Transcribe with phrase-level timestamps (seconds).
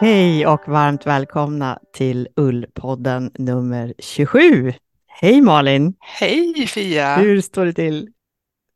[0.00, 4.72] Hej och varmt välkomna till Ullpodden nummer 27.
[5.06, 5.94] Hej Malin!
[6.00, 7.16] Hej Fia!
[7.16, 8.08] Hur står det till?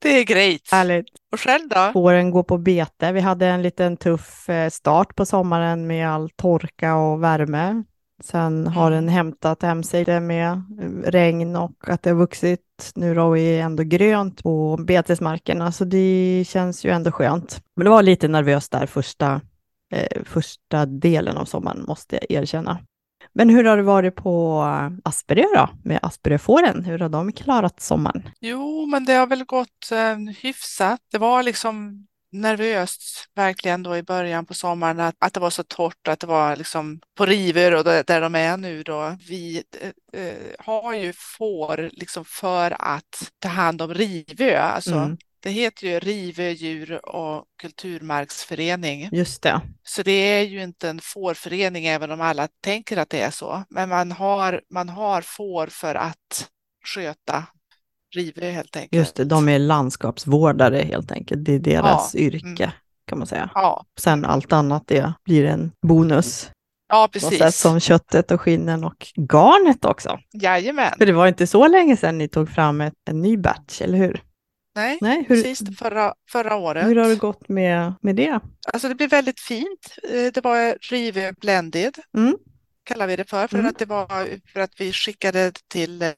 [0.02, 0.72] Det är grejt.
[0.72, 1.06] Härligt.
[1.32, 1.90] Och själv då?
[1.92, 3.12] Fåren går på bete.
[3.12, 7.82] Vi hade en liten tuff eh, start på sommaren med all torka och värme.
[8.23, 9.14] Sen har den Mm.
[9.14, 12.93] hämtat hem sig det med eh, regn och att det har vuxit.
[12.95, 17.63] Nu då är det ändå grönt på betesmarkerna, så det känns ju ändå skönt.
[17.77, 19.40] Men det var lite nervöst där första,
[19.94, 22.79] eh, första delen av sommaren, måste jag erkänna.
[23.35, 24.63] Men hur har det varit på
[25.04, 26.85] Asperö då, med Asperöfåren?
[26.85, 28.29] Hur har de klarat sommaren?
[28.41, 31.00] Jo, men det har väl gått eh, hyfsat.
[31.13, 33.03] Det var liksom nervöst
[33.34, 36.56] verkligen då i början på sommaren att, att det var så torrt, att det var
[36.56, 39.17] liksom på Rivö och där, där de är nu då.
[39.28, 45.17] Vi eh, eh, har ju får liksom för att ta hand om Rivö, alltså Mm.
[45.41, 49.08] det heter ju Rivö djur och kulturmarksförening.
[49.12, 49.61] Just det.
[49.83, 53.64] Så det är ju inte en fårförening även om alla tänker att det är så.
[53.70, 56.48] Men man har, man har får för att
[56.84, 57.44] sköta
[58.14, 58.94] Rivö helt enkelt.
[58.94, 61.44] Just det, de är landskapsvårdare helt enkelt.
[61.44, 62.70] Det är deras Ja, yrke mm.
[63.06, 63.50] kan man säga.
[63.55, 66.50] Ja, Sen allt annat det blir en bonus.
[66.88, 67.56] ja precis.
[67.56, 70.18] som köttet och skinnen och garnet också.
[70.33, 70.92] Jajamän.
[70.98, 73.98] För det var inte så länge sedan ni tog fram ett, en ny batch, eller
[73.98, 74.22] hur?
[74.74, 76.86] Nej, Nej, hur, precis förra, förra året.
[76.86, 78.40] hur har det gått med, med det?
[78.72, 79.96] Alltså det blev väldigt fint.
[80.02, 82.36] Eh, Det var Rivö Blended, Mm.
[82.84, 83.68] kallar vi det för, för Mm.
[83.70, 84.06] att det var
[84.52, 86.08] för att vi skickade till eh,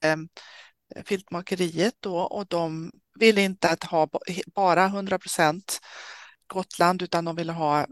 [1.07, 4.19] filtmakeriet då och de ville inte att ha ba-
[4.55, 5.81] bara 100 procent
[6.47, 7.87] Gotland utan de ville ha eh,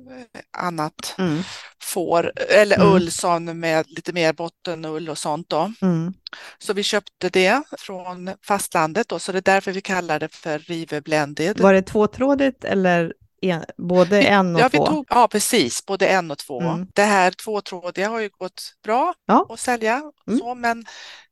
[0.59, 1.43] annat Mm.
[1.83, 2.89] får eller Mm.
[2.89, 5.73] ull sån med lite mer bottenull och sånt då.
[5.83, 6.15] Mm.
[6.59, 10.59] Så vi köpte det från fastlandet då, så det är därför vi kallar det för
[10.59, 11.61] Rive Blended.
[11.61, 13.15] Var det tvåtrådigt eller
[13.51, 14.87] en, både en och ja, två?
[14.87, 16.61] tog, ja, precis, både en och två.
[16.61, 16.87] Mm.
[16.95, 19.47] Det här tvåtrådiga har ju gått bra Ja.
[19.51, 20.39] att sälja, Mm.
[20.39, 20.85] så, men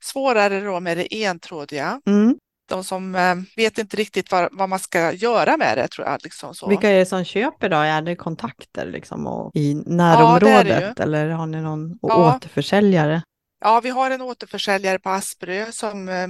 [0.04, 2.00] svårare då med det entrådiga.
[2.06, 2.36] Mm.
[2.68, 6.18] De som eh, vet inte riktigt vad, vad man ska göra med det tror jag.
[6.24, 6.68] Liksom så.
[6.68, 7.76] Vilka är det som köper då?
[7.76, 12.34] Är det kontakter liksom och i närområdet eller har ni någon Ja.
[12.36, 13.22] återförsäljare?
[13.64, 16.26] Ja, vi har en återförsäljare på Asperö som, eh,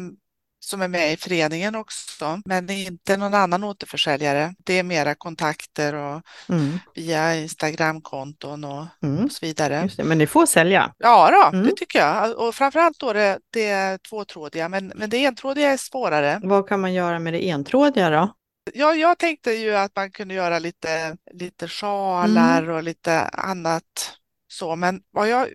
[0.60, 4.54] som är med i föreningen också, men inte någon annan återförsäljare.
[4.58, 6.78] Det är mera kontakter och Mm.
[6.94, 9.24] via Instagramkonton och, Mm.
[9.24, 9.80] och så vidare.
[9.82, 10.94] Just det, men ni får sälja.
[10.98, 11.66] Ja, då, Mm.
[11.66, 12.38] det tycker jag.
[12.38, 16.40] Och framförallt då det, det tvåtrådiga, men, men det entrådiga är svårare.
[16.42, 18.34] Vad kan man göra med det entrådiga då?
[18.74, 22.74] Ja, jag tänkte ju att man kunde göra lite, lite sjalar Mm.
[22.74, 24.12] och lite annat
[24.48, 25.48] så, men vad jag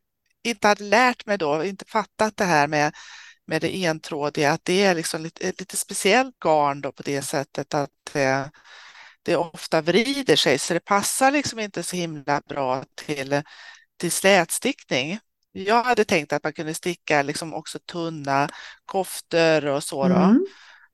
[0.44, 2.94] inte hade lärt mig då, inte fattat det här med,
[3.48, 7.74] med det entrådiga, att det är liksom lite, lite speciellt garn då på det sättet
[7.74, 8.52] att det,
[9.24, 13.42] det ofta vrider sig, så det passar liksom inte så himla bra till,
[13.98, 15.20] till slätstickning.
[15.52, 18.50] Jag hade tänkt att man kunde sticka liksom också tunna
[18.86, 20.04] koftor och så.
[20.04, 20.46] Mm.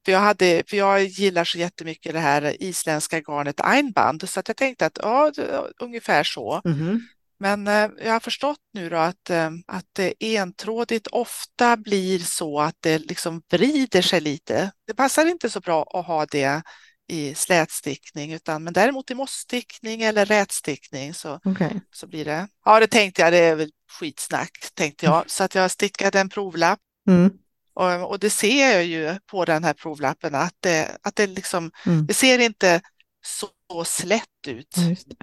[0.05, 4.47] För jag, hade, för jag gillar så jättemycket det här isländska garnet Einband, så att
[4.47, 5.31] jag tänkte att ja,
[5.79, 6.61] ungefär så.
[6.65, 7.07] Mhm.
[7.41, 12.59] Men eh, jag har förstått nu då att, eh, att det entrådigt ofta blir så
[12.59, 14.71] att det liksom vrider sig lite.
[14.87, 16.61] Det passar inte så bra att ha det
[17.07, 21.81] i slätstickning, utan, men däremot i mossstickning eller rätstickning så, Okej.
[21.91, 22.47] så blir det.
[22.65, 25.23] Ja, det tänkte jag, det är väl skitsnack, tänkte jag.
[25.29, 27.31] Så att jag stickade en provlapp Mm.
[27.73, 31.71] och, och det ser jag ju på den här provlappen att det, att det liksom,
[31.85, 32.05] Mm.
[32.05, 32.81] det ser inte
[33.25, 34.75] så slätt ut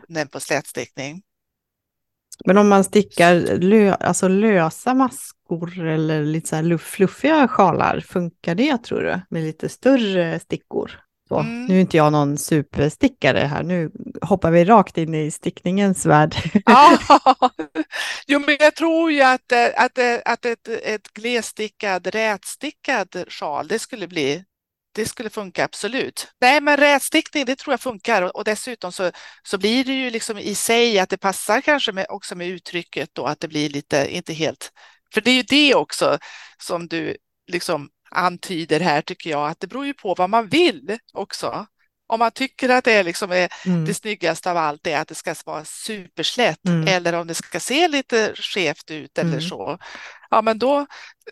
[0.09, 1.23] när på slätstickning.
[2.45, 8.01] Men om man stickar lö, alltså lösa maskor eller lite så här luff, fluffiga sjalar,
[8.01, 9.21] funkar det tror du?
[9.31, 11.01] Med lite större stickor?
[11.31, 11.65] Mm.
[11.65, 13.91] Nu är inte jag någon superstickare här, nu
[14.23, 16.37] hoppar vi rakt in i stickningens värld.
[16.65, 16.99] Ja,
[18.27, 23.69] jo, men jag tror ju att, eh, att, eh, att ett, ett glesstickad, rätstickad sjal,
[23.69, 24.45] det skulle bli
[24.99, 26.29] det skulle funka absolut.
[26.41, 29.11] Nej, men rätstickning, det tror jag funkar och, och dessutom så,
[29.43, 33.11] så blir det ju liksom i sig att det passar kanske med, också med uttrycket
[33.13, 34.73] då att det blir lite, inte helt,
[35.15, 36.19] för det är ju det också
[36.63, 37.17] som du
[37.47, 41.67] liksom antyder här tycker jag, att det beror ju på vad man vill också.
[42.09, 43.85] Om man tycker att det är liksom är Mm.
[43.85, 46.89] det snyggaste av allt är att det ska vara superslätt Mm.
[46.89, 49.41] eller om det ska se lite skevt ut eller Mm.
[49.41, 49.79] så.
[50.31, 50.87] Ja, men då,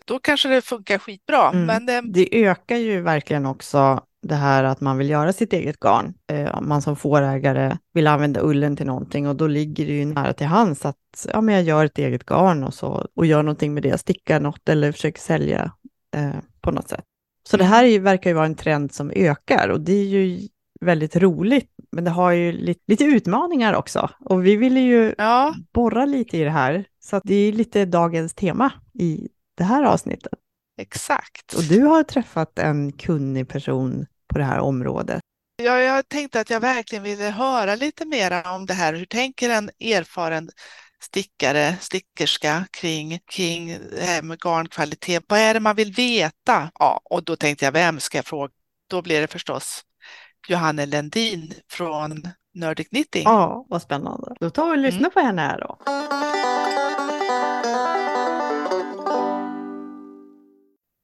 [0.05, 1.49] då kanske det funkar skitbra.
[1.49, 1.65] Mm.
[1.65, 5.79] Men eh, Det ökar ju verkligen också det här att man vill göra sitt eget
[5.79, 6.13] garn.
[6.31, 10.33] Eh, man som fårägare vill använda ullen till någonting och då ligger det ju nära
[10.33, 13.73] till hands att ja, men jag gör ett eget garn och, så, och gör någonting
[13.73, 15.71] med det, stickar något eller försöker sälja
[16.15, 16.29] eh,
[16.61, 17.03] på något sätt.
[17.49, 20.47] Så det här är, verkar ju vara en trend som ökar och det är ju
[20.81, 24.09] väldigt roligt, men det har ju lite, lite utmaningar också.
[24.19, 28.33] Och vi ville ju Ja, borra lite i det här, så det är lite dagens
[28.33, 29.27] tema i
[29.57, 30.33] det här avsnittet.
[30.77, 31.53] exakt.
[31.53, 35.21] Och du har träffat en kunnig person på det här området.
[35.55, 38.93] Ja, jag tänkte att jag verkligen ville höra lite mer om det här.
[38.93, 40.49] Hur tänker en erfaren
[41.03, 45.23] stickare, stickerska kring, kring det här med garnkvalitet?
[45.27, 46.71] Vad är det man vill veta?
[46.79, 48.53] Ja, och då tänkte jag, vem ska jag fråga?
[48.89, 49.81] Då blir det förstås
[50.49, 52.23] Johanne Lendin från
[52.53, 53.23] Nordic Knitting.
[53.25, 54.35] Ja, vad spännande.
[54.39, 55.77] Då tar vi och lyssnar på henne här då.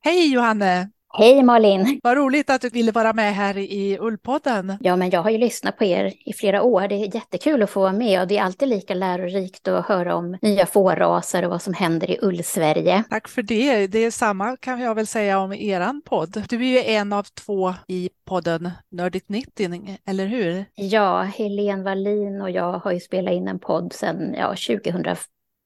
[0.04, 0.93] Hej Johanne!
[1.18, 2.00] Hej Malin!
[2.04, 4.78] Vad roligt att du ville vara med här i Ullpodden.
[4.82, 6.88] Ja, men jag har ju lyssnat på er i flera år.
[6.88, 10.16] Det är jättekul att få vara med och det är alltid lika lärorikt att höra
[10.16, 13.04] om nya fårraser och vad som händer i Ullsverige.
[13.10, 13.88] Tack för det.
[13.88, 16.44] Det är samma kan jag väl säga om eran podd.
[16.50, 20.66] Du är ju en av två i podden Nördigt Knitting, eller hur?
[20.76, 24.56] Ja, Helene Wallin och jag har ju spelat in en podd sedan ja,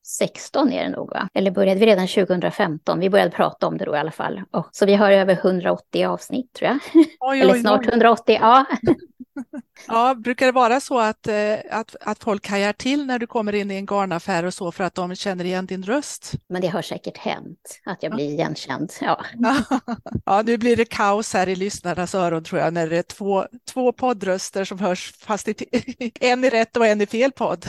[0.08, 1.30] 2016 är det nog, va?
[1.34, 3.00] Eller började vi redan 2015?
[3.00, 4.42] Vi började prata om det då i alla fall.
[4.52, 6.80] Och, så vi har över 180 avsnitt tror jag.
[7.20, 7.90] Oj, Eller oj, snart oj.
[7.90, 8.66] 180, ja.
[9.88, 13.56] Ja, brukar det vara så att, eh, att, att folk hajar till när du kommer
[13.56, 16.32] in i en garnaffär och så för att de känner igen din röst?
[16.50, 18.94] Men det har säkert hänt att jag blir igenkänd.
[19.02, 19.22] Ja.
[20.26, 23.46] Ja, nu blir det kaos här i lyssnarnas öron tror jag när det är två,
[23.74, 25.56] två poddröster som hörs fast i,
[26.20, 27.66] en i rätt och en i fel podd.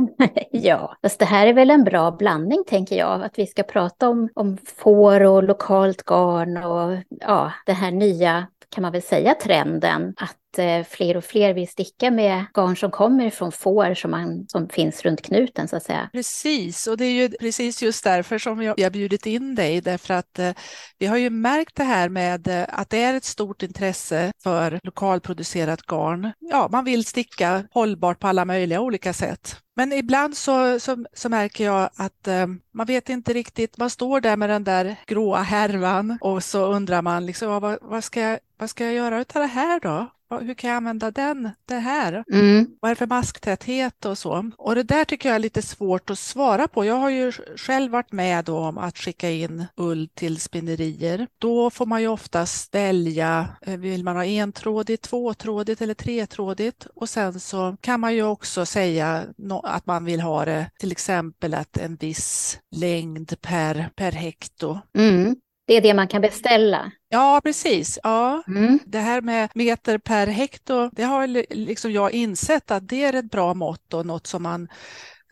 [0.50, 3.22] ja, fast det här är väl en en bra blandning tänker jag.
[3.22, 8.46] Att vi ska prata om, om får och lokalt garn och ja, den här nya,
[8.74, 12.90] kan man väl säga, trenden att Eh, fler och fler vill sticka med garn som
[12.90, 16.08] kommer från får som, man, som finns runt knuten så att säga.
[16.12, 20.14] Precis, och det är ju precis just därför som jag har bjudit in dig, därför
[20.14, 20.52] att eh,
[20.98, 24.80] vi har ju märkt det här med eh, att det är ett stort intresse för
[24.82, 26.32] lokalproducerat garn.
[26.38, 29.56] Ja, man vill sticka hållbart på alla möjliga olika sätt.
[29.76, 34.20] Men ibland så, så, så märker jag att eh, man vet inte riktigt, man står
[34.20, 38.38] där med den där gråa härvan och så undrar man liksom, vad, vad, ska, jag,
[38.58, 40.06] vad ska jag göra av det här då?
[40.30, 42.24] Hur kan jag använda den, det här?
[42.32, 42.66] Mm.
[42.80, 44.50] Vad är det för masktäthet och så?
[44.56, 46.84] Och det där tycker jag är lite svårt att svara på.
[46.84, 51.26] Jag har ju själv varit med om att skicka in ull till spinnerier.
[51.38, 56.86] Då får man ju oftast välja, eh, vill man ha entrådigt, tvåtrådigt eller tretrådigt?
[56.94, 59.24] Och sen så kan man ju också säga
[59.62, 64.78] att man vill ha det till exempel att en viss längd per, per hekto.
[64.98, 65.36] Mm.
[65.66, 66.92] Det är det man kan beställa.
[67.08, 67.98] Ja, precis.
[68.02, 68.42] Ja.
[68.48, 68.78] Mm.
[68.86, 73.12] Det här med meter per hekto, det har li- liksom jag insett att det är
[73.12, 74.68] ett bra mått och något som man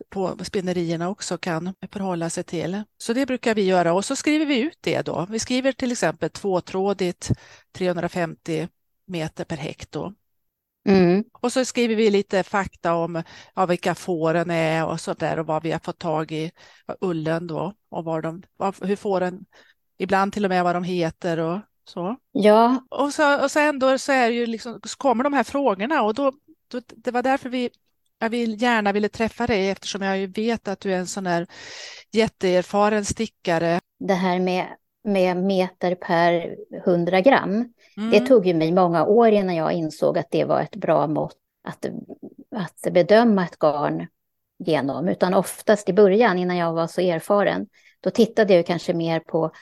[0.08, 2.82] på spinnerierna också kan förhålla sig till.
[2.98, 5.26] Så det brukar vi göra och så skriver vi ut det då.
[5.30, 7.30] Vi skriver till exempel tvåtrådigt
[7.72, 8.68] 350
[9.06, 10.14] meter per hekto.
[10.88, 11.24] Mm.
[11.32, 13.22] Och så skriver vi lite fakta om
[13.54, 16.52] ja, vilka fåren är och så där och vad vi har fått tag i
[17.00, 19.44] ullen då och var de, vad, hur fåren,
[19.98, 22.16] ibland till och med vad de heter och så.
[22.32, 25.44] Ja, Och, så, och sen då så är det ju liksom, så kommer de här
[25.44, 26.32] frågorna och då,
[26.68, 27.70] då, det var därför vi,
[28.18, 31.26] jag vill, gärna ville träffa dig eftersom jag ju vet att du är en sån
[31.26, 31.46] här
[32.12, 33.80] jätteerfaren stickare.
[33.98, 34.66] det här med,
[35.04, 36.56] med meter per
[36.86, 37.72] 100 gram.
[37.96, 38.10] Mm.
[38.10, 41.36] Det tog ju mig många år innan jag insåg att det var ett bra mått
[41.64, 41.86] att,
[42.56, 44.06] att bedöma ett garn
[44.58, 45.08] genom.
[45.08, 47.66] Utan oftast i början, innan jag var så erfaren,
[48.00, 49.52] då tittade jag ju kanske mer på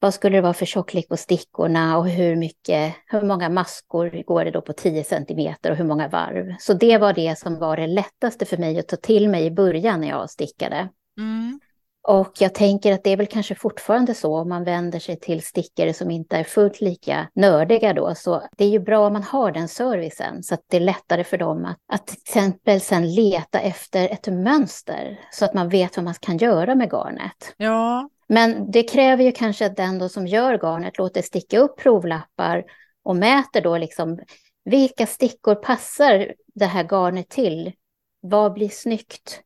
[0.00, 4.44] vad skulle det vara för tjocklek på stickorna och hur mycket, hur många maskor går
[4.44, 6.54] det då på 10 centimeter och hur många varv.
[6.58, 9.50] Så det var det som var det lättaste för mig att ta till mig i
[9.50, 10.88] början när jag stickade.
[11.18, 11.60] Mm.
[12.02, 15.42] Och jag tänker att det är väl kanske fortfarande så om man vänder sig till
[15.42, 18.14] stickare som inte är fullt lika nördiga då.
[18.14, 21.24] Så det är ju bra om man har den servicen så att det är lättare
[21.24, 25.96] för dem att, att till exempel sen leta efter ett mönster så att man vet
[25.96, 27.54] vad man kan göra med garnet.
[27.56, 32.64] Ja, Men det kräver ju kanske att den som gör garnet låter sticka upp provlappar
[33.04, 34.18] och mäter då liksom
[34.64, 37.72] vilka stickor passar det här garnet till?
[38.20, 39.42] Vad blir snyggt?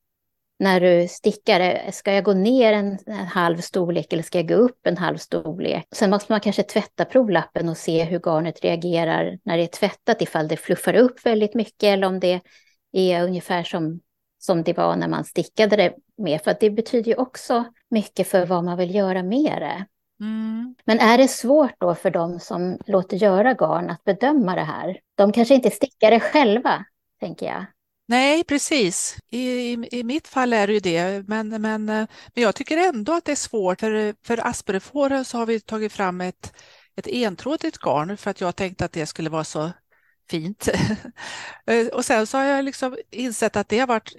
[0.59, 4.55] När du stickar, ska jag gå ner en, en, halv storlek eller ska jag gå
[4.55, 5.87] upp en halv storlek?
[5.93, 10.23] Sen måste man kanske tvätta provlappen och se hur garnet reagerar när det är tvättat,
[10.23, 12.41] ifall det fluffar upp väldigt mycket eller om det
[12.93, 14.01] är ungefär som,
[14.39, 16.41] som det var när man stickade det med.
[16.41, 19.87] För det betyder ju också mycket för vad man vill göra med det.
[20.21, 20.75] mm.
[20.85, 25.01] Men är det svårt då för de som låter göra garn att bedöma det här?
[25.15, 26.85] De kanske inte stickar det själva,
[27.21, 27.65] tänker jag.
[28.07, 29.17] Nej, precis.
[29.31, 29.39] I,
[29.73, 33.25] i, I mitt fall är det ju det, men, men, men jag tycker ändå att
[33.25, 33.81] det är svårt.
[33.81, 36.53] För, för asperefåren så har vi tagit fram ett,
[36.97, 39.71] ett entrådigt garn för att jag tänkte att det skulle vara så
[40.31, 40.69] fint.
[41.67, 44.13] Eh, och sen så har jag liksom insett att det har varit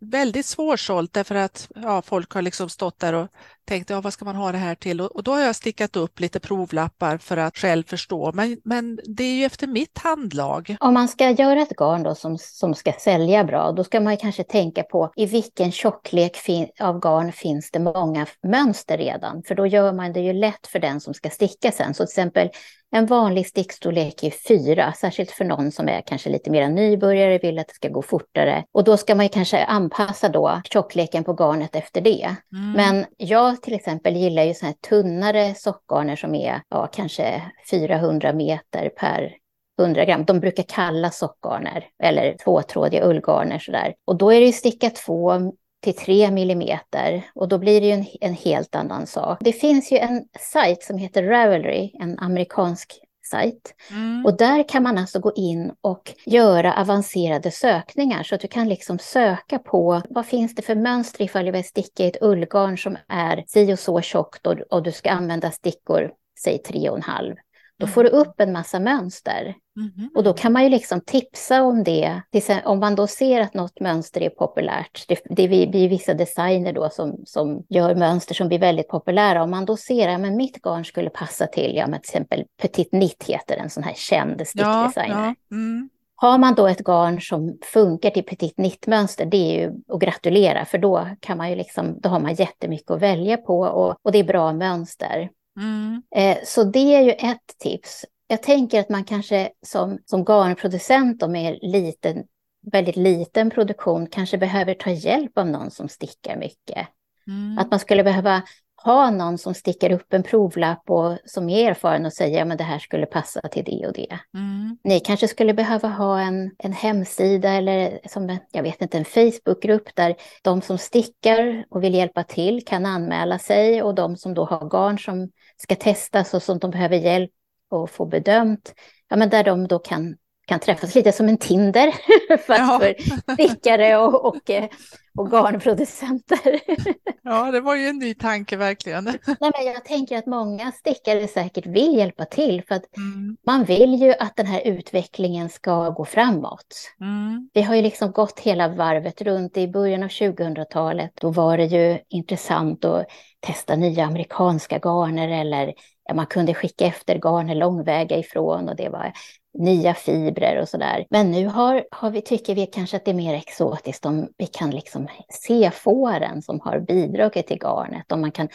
[0.00, 3.28] väldigt svårsålt därför att ja, folk har liksom stått där och
[3.64, 5.00] tänkt, ja, vad ska man ha det här till?
[5.00, 8.32] Och, och, då har jag stickat upp lite provlappar för att själv förstå.
[8.34, 10.76] Men, men det är ju efter mitt handlag.
[10.80, 14.16] Om man ska göra ett garn då som, som ska sälja bra, då ska man
[14.16, 16.36] kanske tänka på i vilken tjocklek
[16.80, 19.42] av garn finns det många mönster redan?
[19.42, 21.94] För då gör man det ju lätt för den som ska sticka sen.
[21.94, 22.50] Så till exempel
[22.90, 27.58] en vanlig stickstorlek är fyra, särskilt för någon som är kanske lite mer nybörjare, vill
[27.58, 28.64] att det ska gå fortare.
[28.72, 32.36] Och då ska man ju kanske anpassa då tjockleken på garnet efter det.
[32.52, 32.72] Mm.
[32.72, 38.32] Men jag till exempel gillar ju så här tunnare sockgarner som är ja, kanske 400
[38.32, 39.36] meter per
[39.80, 40.24] 100 gram.
[40.24, 43.94] De brukar kalla sockgarner eller tvåtrådiga ullgarner sådär.
[44.04, 47.92] Och då är det ju sticka två till 3 millimeter och då blir det ju
[47.92, 49.38] en, en helt annan sak.
[49.40, 53.74] Det finns ju en sajt som heter Ravelry, en amerikansk sajt.
[53.90, 54.26] Mm.
[54.26, 58.68] Och där kan man alltså gå in och göra avancerade sökningar så att du kan
[58.68, 62.78] liksom söka på vad finns det för mönster ifall jag vill sticka i ett ullgarn
[62.78, 66.10] som är si och så tjockt och, och du ska använda stickor,
[66.44, 67.34] säg tre och en halv.
[67.78, 68.20] Då får du mm.
[68.20, 69.54] upp en massa mönster.
[69.76, 70.10] Mm.
[70.14, 72.22] Och då kan man ju liksom tipsa om det.
[72.64, 75.04] Om man då ser att något mönster är populärt.
[75.08, 79.42] Det, det blir vissa designer då som, som gör mönster som blir väldigt populära.
[79.42, 82.44] Om man då ser att ja, mitt garn skulle passa till, ja men till exempel
[82.62, 85.08] Petit Knit heter en sån här känd stickdesigner.
[85.08, 85.56] Ja, ja.
[85.56, 85.88] Mm.
[86.18, 90.64] Har man då ett garn som funkar till petit knit-mönster, det är ju att gratulera,
[90.64, 94.12] för då kan man ju liksom, då har man jättemycket att välja på och, och
[94.12, 95.30] det är bra mönster.
[95.56, 96.02] Mm.
[96.16, 98.04] Eh, så det är ju ett tips.
[98.26, 102.24] Jag tänker att man kanske som, som garnproducent med liten,
[102.72, 106.88] väldigt liten produktion kanske behöver ta hjälp av någon som stickar mycket.
[107.26, 107.58] Mm.
[107.58, 108.42] Att man skulle behöva
[108.84, 112.64] ha någon som stickar upp en provlapp och som är erfaren och säger att det
[112.64, 114.18] här skulle passa till det och det.
[114.34, 114.78] Mm.
[114.84, 119.94] Ni kanske skulle behöva ha en, en hemsida eller som, jag vet inte, en Facebookgrupp
[119.94, 124.44] där de som stickar och vill hjälpa till kan anmäla sig och de som då
[124.44, 127.30] har garn som ska testas och som de behöver hjälp
[127.70, 128.74] och få bedömt,
[129.08, 131.94] ja, men där de då kan kan träffas lite som en Tinder,
[132.46, 132.80] fast ja.
[132.80, 132.94] för
[133.32, 134.68] stickare och, och, eh,
[135.16, 136.60] och garnproducenter.
[137.28, 139.04] Ja, det var ju en ny tanke verkligen.
[139.04, 143.36] Nej, men jag tänker att många stickare säkert vill hjälpa till för att mm.
[143.46, 146.92] man vill ju att den här utvecklingen ska gå framåt.
[147.00, 147.50] Mm.
[147.54, 151.12] Vi har ju liksom gått hela varvet runt i början av 2000-talet.
[151.20, 153.06] Då var det ju intressant att
[153.40, 155.74] testa nya amerikanska garner eller
[156.14, 159.12] man kunde skicka efter garner långväga ifrån och det var
[159.58, 161.06] nya fibrer och sådär.
[161.10, 164.46] Men nu har, har vi, tycker vi kanske att det är mer exotiskt om vi
[164.46, 168.12] kan liksom se fåren som har bidragit till garnet.
[168.12, 168.48] Om man kan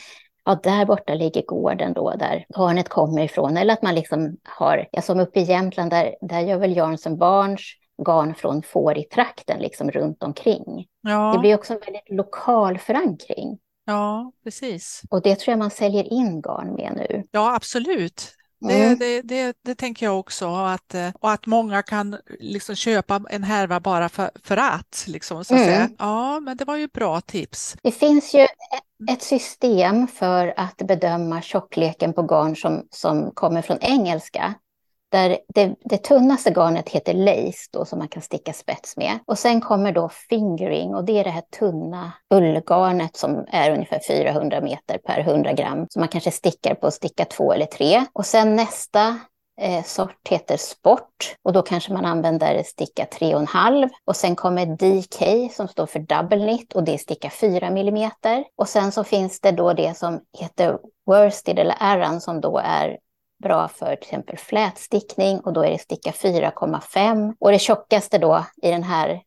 [0.45, 3.57] ja, där borta ligger gården då där garnet kommer ifrån.
[3.57, 7.17] Eller att man liksom har, ja, som uppe i Jämtland, där, där gör väl Jansson
[7.17, 7.61] Barns
[8.05, 10.87] garn från får i trakten liksom runt omkring.
[11.01, 11.33] Ja.
[11.33, 13.59] Det blir också en väldigt lokal förankring.
[13.85, 15.01] Ja, precis.
[15.09, 17.23] Och det tror jag man säljer in garn med nu.
[17.31, 18.35] Ja, absolut.
[18.67, 18.97] Det, mm.
[18.99, 20.47] det, det, det, tänker jag också.
[20.47, 25.05] Att, eh, och att många kan liksom köpa en härva bara för, för att.
[25.07, 25.73] Liksom, så att mm.
[25.73, 25.89] säga.
[25.99, 27.75] Ja, men det var ju bra tips.
[27.83, 28.47] Det finns ju
[29.11, 34.53] ett system för att bedöma tjockleken på garn som, som kommer från engelska.
[35.11, 39.19] Där det, det tunnaste garnet heter lace då, som man kan sticka spets med.
[39.25, 43.99] Och sen kommer då fingering och det är det här tunna ullgarnet som är ungefär
[44.07, 45.85] 400 meter per 100 gram.
[45.89, 48.05] Så man kanske stickar på sticka två eller tre.
[48.13, 49.19] Och sen nästa
[49.61, 55.51] eh, sort heter sport och då kanske man använder sticka 3,5 och sen kommer DK
[55.53, 58.43] som står för double knit och det är sticka 4 millimeter.
[58.55, 62.97] Och sen så finns det då det som heter worsted eller arran som då är
[63.41, 67.33] bra för till exempel flätstickning och då är det sticka 4,5.
[67.39, 69.21] Och det tjockaste då i den här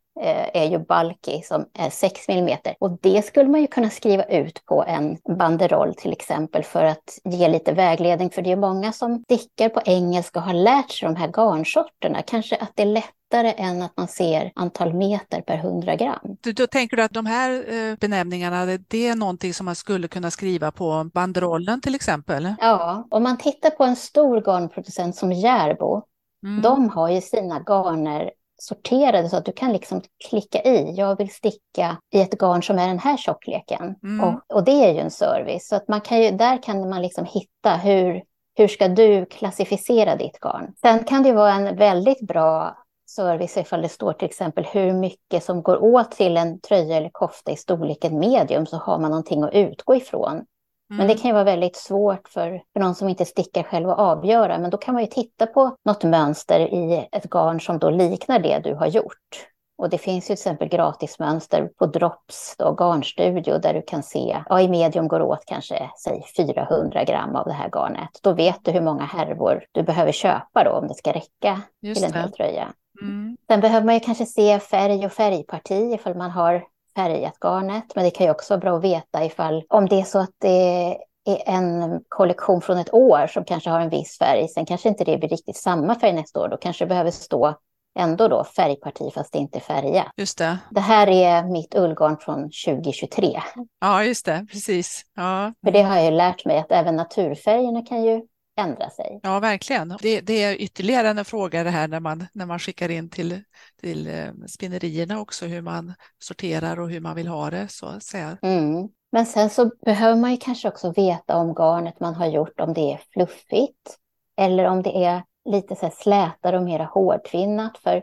[0.53, 2.59] är ju bulky som är 6 mm.
[2.79, 7.19] Och det skulle man ju kunna skriva ut på en banderoll till exempel för att
[7.25, 8.31] ge lite vägledning.
[8.31, 12.23] För det är många som stickar på engelska och har lärt sig de här garnsorterna.
[12.23, 16.37] Kanske att det är lätt lättare än att man ser antal meter per 100 gram.
[16.41, 20.09] Du, då tänker du att de här eh, benämningarna, det är någonting som man skulle
[20.09, 22.55] kunna skriva på banderollen till exempel?
[22.61, 26.03] Ja, om man tittar på en stor garnproducent som Järbo,
[26.47, 26.63] mm.
[26.63, 31.31] de har ju sina garner sorterade så att du kan liksom klicka i, jag vill
[31.31, 33.95] sticka i ett garn som är den här tjockleken.
[34.03, 34.25] Mm.
[34.25, 37.03] Och, och, det är ju en service, så att man kan ju, där kan man
[37.03, 38.23] liksom hitta hur,
[38.57, 40.75] hur ska du klassificera ditt garn.
[40.81, 45.45] Sen kan det vara en väldigt bra service ifall det står till exempel hur mycket
[45.45, 49.43] som går åt till en tröja eller kofta i storleken medium så har man någonting
[49.43, 50.45] att utgå ifrån.
[50.89, 51.17] Men det Mm.
[51.19, 54.59] kan ju vara väldigt svårt för, för någon som inte stickar själv att avgöra.
[54.59, 58.39] Men då kan man ju titta på något mönster i ett garn som då liknar
[58.39, 59.49] det du har gjort.
[59.79, 64.37] Och det finns ju till exempel gratismönster på Drops, då, Garnstudio, där du kan se,
[64.49, 68.11] ja i medium går åt kanske, säg 400 gram av det här garnet.
[68.23, 72.05] Då vet du hur många härvor du behöver köpa då, om det ska räcka Just
[72.05, 72.73] till en hel tröja.
[73.03, 73.37] Mm.
[73.49, 76.65] Sen behöver man ju kanske se färg och färgparti ifall man har
[76.97, 77.85] färgat garnet.
[77.95, 80.35] Men det kan ju också vara bra att veta ifall om det är så att
[80.41, 80.97] det
[81.27, 84.49] är en kollektion från ett år som kanske har en viss färg.
[84.49, 86.49] Sen kanske inte det blir riktigt samma färg nästa år.
[86.49, 87.55] Då kanske det behöver stå
[87.99, 90.07] ändå då färgparti fast det inte är färgat.
[90.17, 90.59] Just det.
[90.71, 93.41] Det här är mitt ullgarn från 2023.
[93.81, 94.47] Ja, just det.
[94.51, 95.03] Precis.
[95.17, 95.53] Ja.
[95.65, 98.23] För det har jag ju lärt mig att även naturfärgerna kan ju
[98.57, 99.21] ändra sig.
[99.23, 99.97] Ja, verkligen.
[100.03, 103.43] Det, det är ytterligare en fråga det här när man, när man skickar in till,
[103.81, 107.69] till eh, spinnerierna också, hur man sorterar och hur man vill ha det.
[107.69, 108.39] Så att säga.
[108.43, 108.89] Mm.
[109.13, 112.75] Men sen så behöver man ju kanske också veta om garnet man har gjort, om
[112.75, 113.99] det är fluffigt
[114.37, 117.79] eller om det är lite så här slätare och mera hårdtvinnat.
[117.79, 118.03] För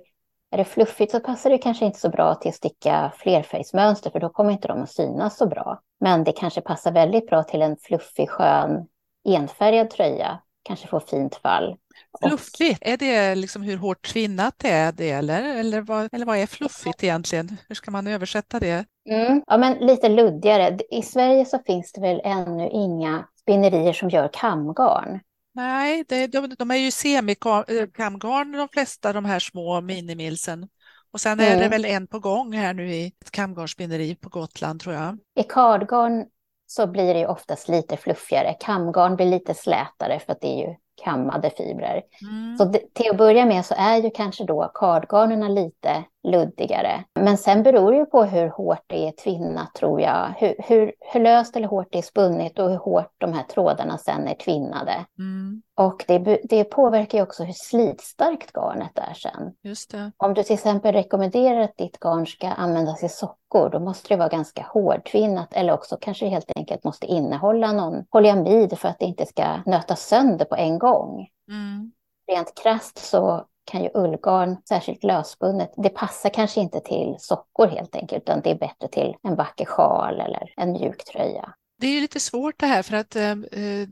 [0.52, 4.20] är det fluffigt så passar det kanske inte så bra till att sticka flerfärgsmönster för
[4.20, 5.82] då kommer inte de att synas så bra.
[6.00, 8.88] Men det kanske passar väldigt bra till en fluffig, skön,
[9.26, 10.40] enfärgad tröja.
[10.64, 11.78] Kanske får fint fall.
[12.24, 15.44] Fluffigt, är det liksom hur hårt tvinnat det är det eller?
[15.44, 17.58] Eller vad, eller vad är fluffigt egentligen?
[17.68, 18.86] Hur ska man översätta det?
[19.10, 20.78] Mm, ja, men lite luddigare.
[20.90, 25.20] I Sverige så finns det väl ännu inga spinnerier som gör kamgarn.
[25.54, 30.68] Nej, det, de, de är ju semikamgarn de flesta, de här små minimilsen.
[31.12, 31.70] Och sen är det Mm.
[31.70, 35.18] väl en på gång här nu i ett kamgarnspinneri på Gotland tror jag.
[35.36, 36.26] I kardgarn
[36.72, 38.56] så blir det ju oftast lite fluffigare.
[38.60, 42.02] Kamgarn blir lite slätare för att det är ju kammade fibrer.
[42.22, 42.58] Mm.
[42.58, 47.04] Så det, till att börja med så är ju kanske då kardgarnerna lite luddigare.
[47.20, 50.34] Men sen beror det ju på hur hårt det är tvinnat tror jag.
[50.38, 53.98] Hur, hur, hur löst eller hårt det är spunnit och hur hårt de här trådarna
[53.98, 55.06] sen är tvinnade.
[55.20, 59.54] Mm, Och det, det påverkar ju också hur slitstarkt garnet är sen.
[59.64, 60.12] just det.
[60.18, 64.16] Om du till exempel rekommenderar att ditt garn ska användas i sockor, då måste det
[64.16, 69.00] vara ganska hårdtvinnat eller också kanske det helt enkelt måste innehålla någon polyamid för att
[69.00, 71.28] det inte ska nötas sönder på en gång.
[71.50, 71.92] Mm.
[72.32, 77.96] Rent krasst så kan ju ullgarn, särskilt lösbundet, det passar kanske inte till sockor helt
[77.96, 81.54] enkelt, utan det är bättre till en vacker sjal eller en mjuk tröja.
[81.80, 83.88] Det är ju lite svårt det här för att eh, eh,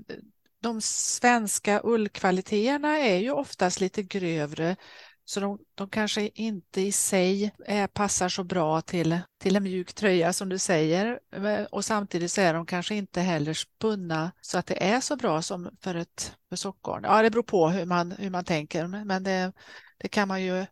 [0.61, 4.75] de svenska ullkvaliteterna är ju oftast lite grövre
[5.29, 9.93] så de, de kanske inte i sig eh, passar så bra till, till en mjuk
[9.93, 14.57] tröja som du säger eh, och samtidigt så är de kanske inte heller spunna så
[14.57, 17.03] att det är så bra som för ett för sockgarn.
[17.03, 19.53] Ja, det beror på hur man, hur man tänker men det,
[19.97, 20.65] det kan man ju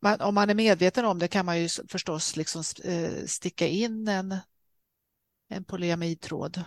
[0.00, 4.08] man, om man är medveten om det kan man ju förstås liksom eh, sticka in
[4.08, 4.36] en,
[5.48, 6.64] en polyamidtråd.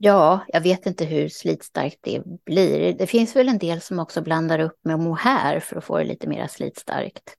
[0.00, 2.92] Ja, jag vet inte hur slitstarkt det blir.
[2.92, 6.04] Det finns väl en del som också blandar upp med mohair för att få det
[6.04, 7.34] lite mer slitstarkt.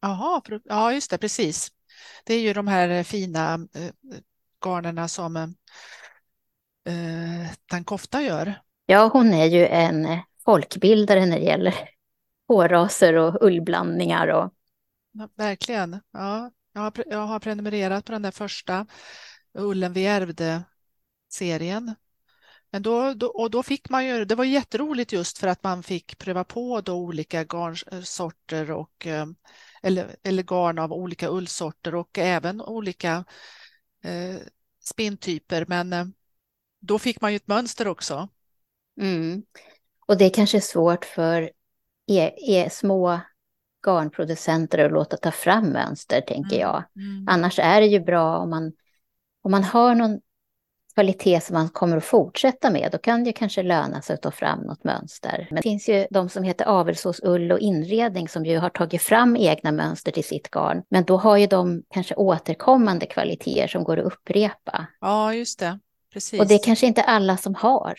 [0.00, 1.68] Jaha, ja just det, precis.
[2.24, 3.90] Det är ju de här eh, fina eh,
[4.64, 5.42] garnerna som eh,
[6.84, 8.60] eh, Tankofta gör.
[8.86, 10.08] Ja, hon är ju en
[10.44, 11.74] folkbildare när det gäller
[12.48, 14.54] hårraser och ullblandningar och
[15.12, 16.00] Ja, verkligen.
[16.12, 18.86] Ja, jag har, jag har prenumererat på den där första
[19.54, 20.06] Ullen vi
[21.30, 21.94] ärvde-serien.
[22.70, 25.82] Men då, då, och då fick man ju, det var jätteroligt just för att man
[25.82, 29.26] fick pröva på då olika garnsorter och eh,
[29.82, 33.24] eller, eller garn av olika ullsorter och även olika
[34.04, 34.36] eh,
[34.80, 35.64] spinntyper.
[35.68, 36.06] Men eh,
[36.80, 38.28] då fick man ju ett mönster också.
[39.00, 39.42] Mm.
[40.06, 41.50] Och det är kanske svårt för
[42.06, 43.20] e e små
[43.86, 46.60] garnproducenter att låta ta fram mönster, tänker Mm.
[46.60, 46.84] jag.
[46.96, 47.28] Mm.
[47.28, 48.72] Annars är det ju bra om man,
[49.42, 50.20] om man har någon
[50.94, 54.30] kvalitet som man kommer att fortsätta med, då kan det kanske löna sig att ta
[54.30, 55.46] fram något mönster.
[55.50, 59.02] Men det finns ju de som heter Avelsås ull och inredning som ju har tagit
[59.02, 60.82] fram egna mönster till sitt garn.
[60.88, 64.86] Men då har ju de kanske återkommande kvaliteter som går att upprepa.
[65.00, 65.78] Ja, just det.
[66.12, 66.40] Precis.
[66.40, 67.94] Och det är kanske inte alla som har.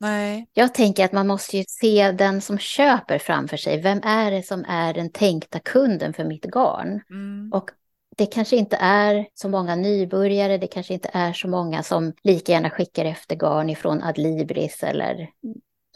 [0.00, 0.46] Nej.
[0.52, 3.80] Jag tänker att man måste ju se den som köper framför sig.
[3.80, 7.00] Vem är det som är den tänkta kunden för mitt garn?
[7.10, 7.50] Mm.
[7.52, 7.70] Och
[8.16, 12.52] det kanske inte är så många nybörjare, det kanske inte är så många som lika
[12.52, 15.30] gärna skickar efter garn ifrån Adlibris eller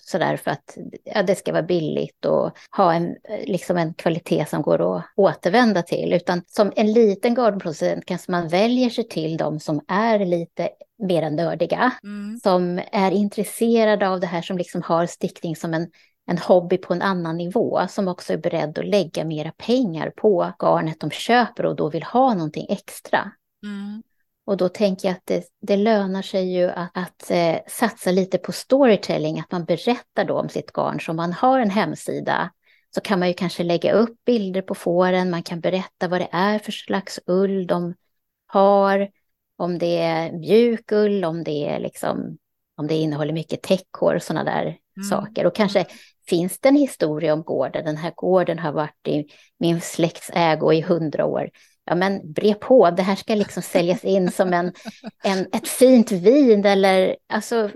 [0.02, 4.62] sådär för att ja, det ska vara billigt och ha en, liksom en kvalitet som
[4.62, 6.12] går att återvända till.
[6.12, 10.68] Utan som en liten garnproducent kanske man väljer sig till de som är lite
[11.02, 12.40] mer nördiga, Mm.
[12.42, 15.90] som är intresserade av det här, som liksom har stickning som en,
[16.26, 20.52] en hobby på en annan nivå, som också är beredd att lägga mera pengar på
[20.58, 23.32] garnet de köper och då vill ha någonting extra.
[23.62, 24.02] Mm.
[24.46, 28.38] Och då tänker jag att det, det lönar sig ju att, att eh, satsa lite
[28.38, 31.00] på storytelling, att man berättar då om sitt garn.
[31.00, 32.50] Så om man har en hemsida
[32.94, 36.28] så kan man ju kanske lägga upp bilder på fåren, man kan berätta vad det
[36.32, 37.94] är för slags ull de
[38.46, 39.10] har,
[39.56, 42.38] om det är mjuk ull, om det är liksom
[42.76, 45.08] om det innehåller mycket täckhår och sådana där mm.
[45.08, 45.46] saker.
[45.46, 45.86] Och kanske
[46.28, 47.84] finns det en historia om gården.
[47.84, 49.24] Den här gården har varit i
[49.58, 51.50] min släkts ägo i hundra år.
[51.84, 54.72] Ja, men bre på, det här ska liksom säljas in som en,
[55.24, 57.70] en, ett fint vin eller alltså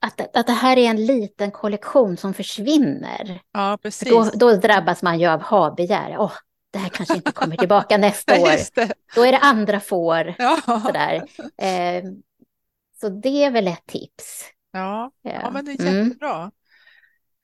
[0.00, 3.40] att, att det här är en liten kollektion som försvinner.
[3.52, 4.08] Ja, precis.
[4.08, 6.16] Då, då drabbas man ju av habegär.
[6.18, 6.32] Oh,
[6.70, 8.84] det här kanske inte kommer tillbaka nästa år.
[9.14, 10.34] Då är det andra får.
[10.38, 10.80] Ja.
[10.86, 11.14] Sådär.
[11.58, 12.04] Eh,
[13.00, 14.44] så det är väl ett tips.
[14.72, 15.32] Ja, ja.
[15.42, 16.04] ja men det är mm.
[16.04, 16.36] jättebra.
[16.36, 16.50] Mm.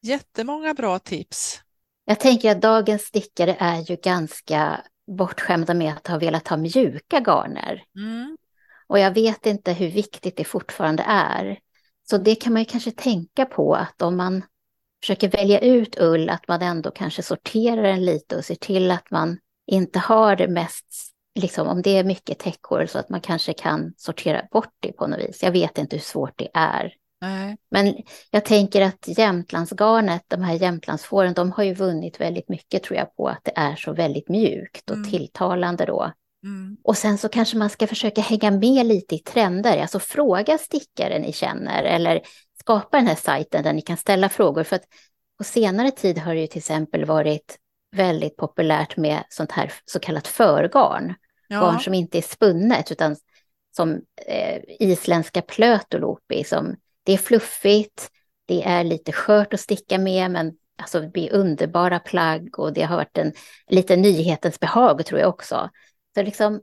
[0.04, 1.60] Jättemånga bra tips.
[2.04, 7.20] Jag tänker att dagens stickare är ju ganska bortskämda med att ha velat ha mjuka
[7.20, 7.84] garner.
[7.96, 8.36] Mm.
[8.86, 11.58] Och jag vet inte hur viktigt det fortfarande är.
[12.10, 14.42] Så det kan man ju kanske tänka på att om man
[15.02, 19.10] försöker välja ut ull, att man ändå kanske sorterar den lite och ser till att
[19.10, 23.52] man inte har det mest liksom, om det är mycket täckor så att man kanske
[23.52, 25.42] kan sortera bort det på något vis.
[25.42, 26.94] Jag vet inte hur svårt det är.
[27.24, 27.56] Nej.
[27.70, 27.94] Men
[28.30, 33.16] jag tänker att Jämtlandsgarnet, de här Jämtlandsfåren, de har ju vunnit väldigt mycket tror jag
[33.16, 35.10] på att det är så väldigt mjukt och mm.
[35.10, 36.12] tilltalande då.
[36.44, 36.76] Mm.
[36.84, 41.18] Och sen så kanske man ska försöka hänga med lite i trender, alltså fråga stickare
[41.18, 42.22] ni känner eller
[42.60, 44.64] skapa den här sajten där ni kan ställa frågor.
[44.64, 44.84] För att
[45.38, 47.58] på senare tid har det ju till exempel varit
[47.96, 51.14] väldigt populärt med sånt här så kallat förgarn.
[51.48, 51.60] Ja.
[51.60, 53.16] Garn som inte är spunnet utan
[53.76, 56.44] som eh, isländska plötolopi.
[56.44, 58.10] Som, det är fluffigt,
[58.46, 62.82] det är lite skört att sticka med men alltså, det blir underbara plagg och det
[62.82, 63.32] har varit en
[63.68, 65.70] lite nyhetens behag tror jag också.
[66.14, 66.60] Så liksom,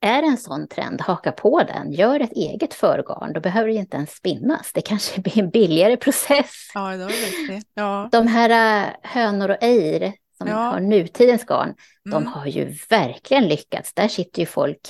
[0.00, 3.74] är det en sån trend, haka på den, gör ett eget förgarn, då behöver det
[3.74, 4.72] inte ens spinnas.
[4.72, 6.70] Det kanske blir en billigare process.
[6.74, 7.04] Ja, det
[7.48, 7.62] det.
[7.74, 8.08] Ja.
[8.12, 10.54] De här äh, hönor och ejr som ja.
[10.54, 11.76] har nutidens garn, mm.
[12.10, 13.94] de har ju verkligen lyckats.
[13.94, 14.80] Där sitter ju folk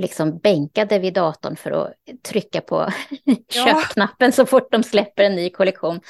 [0.00, 2.92] liksom bänkade vid datorn för att trycka på
[3.48, 6.00] köpknappen så fort de släpper en ny kollektion.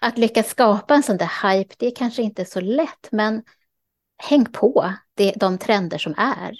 [0.00, 3.42] Att lyckas skapa en sån där hype, det är kanske inte så lätt, men
[4.18, 6.54] häng på det, de trender som är.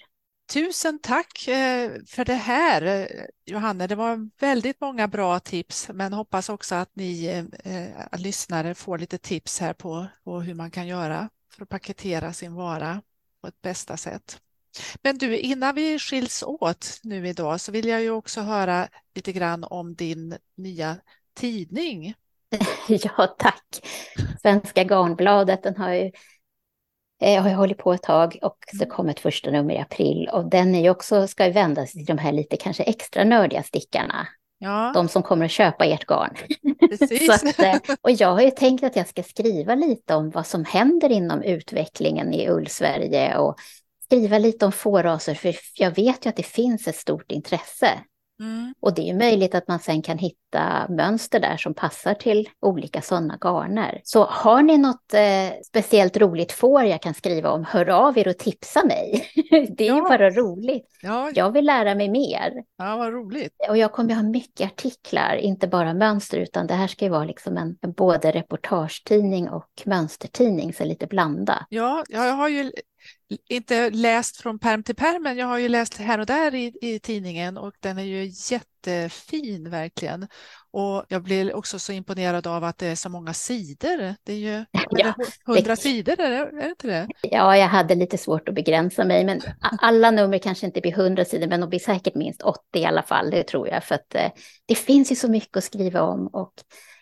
[0.53, 3.07] Tusen tack eh, för det här eh,
[3.45, 3.87] Johanna.
[3.87, 7.27] Det var väldigt många bra tips men hoppas också att ni
[7.65, 12.33] eh, lyssnare får lite tips här på, på hur man kan göra för att paketera
[12.33, 13.03] sin vara
[13.41, 14.41] på ett bästa sätt.
[15.03, 19.33] Men du, innan vi skiljs åt nu idag så vill jag ju också höra lite
[19.33, 20.97] grann om din nya
[21.35, 22.15] tidning.
[22.89, 23.65] Ja, tack.
[24.43, 26.11] Svenska Garnbladet, den har ju
[27.23, 30.29] jag eh, har hållit på ett tag och så kom ett första nummer i april
[30.33, 33.25] och den är ju också, ska ju vända sig till de här lite kanske extra
[33.25, 34.29] nördiga stickarna.
[34.59, 34.91] Ja.
[34.95, 36.37] De som kommer att köpa ert garn.
[37.31, 40.65] att, eh, och jag har ju tänkt att jag ska skriva lite om vad som
[40.65, 43.57] händer inom utvecklingen i Ull-Sverige och
[44.13, 47.89] skriva lite om fåraser, för jag vet ju att det finns ett stort intresse.
[48.41, 48.75] Mm.
[48.81, 53.03] Och det är möjligt att man sen kan hitta mönster där som passar till olika
[53.03, 54.01] sådana garner.
[54.05, 58.29] Så har ni något eh, speciellt roligt får jag kan skriva om, hör av er
[58.29, 59.31] och tipsa mig.
[59.51, 59.97] det är ja.
[59.97, 60.89] ju bara roligt.
[61.03, 61.31] Ja.
[61.35, 62.53] Jag vill lära mig mer.
[62.79, 63.53] Ja, vad roligt.
[63.69, 67.25] Och jag kommer ha mycket artiklar, inte bara mönster, utan det här ska ju vara
[67.25, 71.67] liksom en, en både reportagetidning och mönstertidning, så lite blandat.
[71.69, 72.73] Ja, jag har ju
[73.49, 76.73] inte läst från perm till perm, men jag har ju läst här och där i,
[76.81, 80.27] i tidningen och den är ju jättefin verkligen.
[80.71, 84.15] Och jag blir också så imponerad av att det är så många sidor.
[84.25, 85.15] Det är ju ja,
[85.47, 87.09] hundra sidor, är det, är det inte det?
[87.23, 89.41] Ja, jag hade lite svårt att begränsa mig, men
[89.79, 93.03] alla nummer kanske inte blir hundra sidor, men de blir säkert minst 80 i alla
[93.03, 94.31] fall, det tror jag, för att eh,
[94.67, 96.53] det finns ju så mycket att skriva om och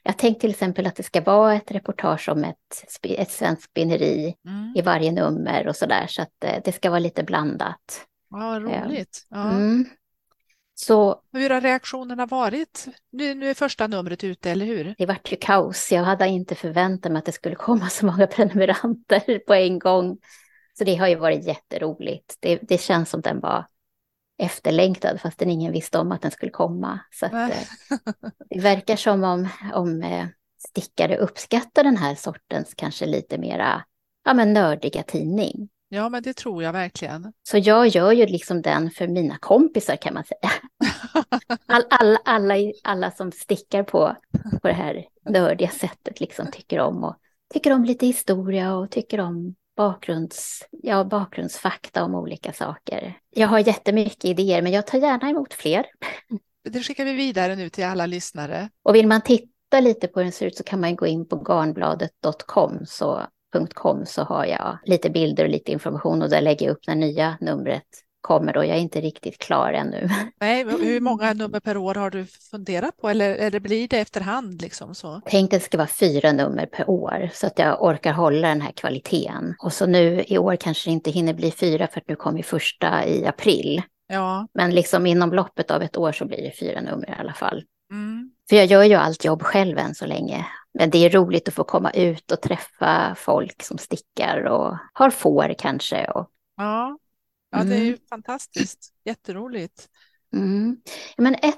[0.02, 4.34] jag tänkte till exempel att det ska vara ett reportage om ett, ett svenskt spinneri
[4.46, 4.72] mm.
[4.76, 8.06] i varje nummer och så där, så att eh, det ska vara lite blandat.
[8.30, 9.26] Ja, roligt.
[9.28, 9.50] Ja.
[9.50, 9.86] Mm.
[10.74, 12.86] Så, hur har reaktionerna varit?
[13.12, 14.94] Nu, nu är första numret ute, eller hur?
[14.98, 15.92] Det vart ju kaos.
[15.92, 20.18] Jag hade inte förväntat mig att det skulle komma så många prenumeranter på en gång.
[20.78, 22.36] Så det har ju varit jätteroligt.
[22.40, 23.66] Det, det känns som den var
[24.40, 27.00] efterlängtad fastän ingen visste om att den skulle komma.
[27.10, 27.56] Så att, eh,
[28.50, 30.26] det verkar som om, om eh,
[30.68, 33.84] stickare uppskattar den här sortens kanske lite mera
[34.24, 35.68] ja, men nördiga tidning.
[35.88, 37.32] Ja, men det tror jag verkligen.
[37.42, 40.50] Så jag gör ju liksom den för mina kompisar kan man säga.
[41.66, 44.16] All, all, alla, alla som stickar på,
[44.62, 47.16] på det här nördiga sättet liksom tycker om och
[47.52, 53.18] tycker om lite historia och tycker om bakgrunds, ja, bakgrundsfakta om olika saker.
[53.30, 55.86] Jag har jättemycket idéer, men jag tar gärna emot fler.
[56.64, 58.68] Det skickar vi vidare nu till alla lyssnare.
[58.82, 61.28] Och vill man titta lite på hur den ser ut så kan man gå in
[61.28, 63.22] på garnbladet.com så,
[63.74, 66.94] .com, så har jag lite bilder och lite information och där lägger jag upp när
[66.94, 67.88] nya numret
[68.20, 68.64] kommer då.
[68.64, 70.08] Jag är inte riktigt klar ännu.
[70.40, 74.62] Nej, hur många nummer per år har du funderat på eller, eller blir det efterhand
[74.62, 75.20] liksom så?
[75.24, 78.60] Tänk att det ska vara fyra nummer per år så att jag orkar hålla den
[78.60, 79.54] här kvaliteten.
[79.58, 82.42] Och så nu i år kanske det inte hinner bli fyra för att nu kommer
[82.42, 83.82] första i april.
[84.08, 84.48] Ja.
[84.54, 87.64] Men liksom inom loppet av ett år så blir det fyra nummer i alla fall.
[87.90, 88.30] Mm.
[88.48, 90.46] För jag gör ju allt jobb själv än så länge.
[90.74, 95.10] Men det är roligt att få komma ut och träffa folk som stickar och har
[95.10, 96.04] får kanske.
[96.04, 96.30] Och...
[96.56, 96.98] Ja.
[97.50, 97.98] Ja, det är ju Mm.
[98.10, 98.92] fantastiskt.
[99.04, 99.88] Jätteroligt.
[100.36, 100.76] Mm.
[101.16, 101.54] Men ett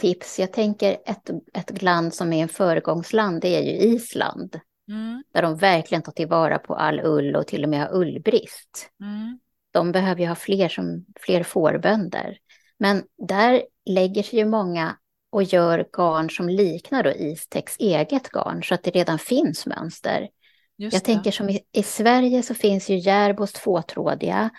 [0.00, 4.60] tips, jag tänker ett, ett land som är en föregångsland, det är ju Island.
[4.88, 5.22] Mm.
[5.34, 8.90] Där de verkligen tar tillvara på all ull och till och med har ullbrist.
[9.00, 9.38] Mm.
[9.70, 12.38] De behöver ju ha fler, som, fler fårbönder.
[12.78, 14.96] Men där lägger sig ju många
[15.30, 20.28] och gör garn som liknar då Istex eget garn så att det redan finns mönster.
[20.78, 21.04] Just Jag det.
[21.06, 24.50] tänker som i, i Sverige så finns ju Järbos tvåtrådiga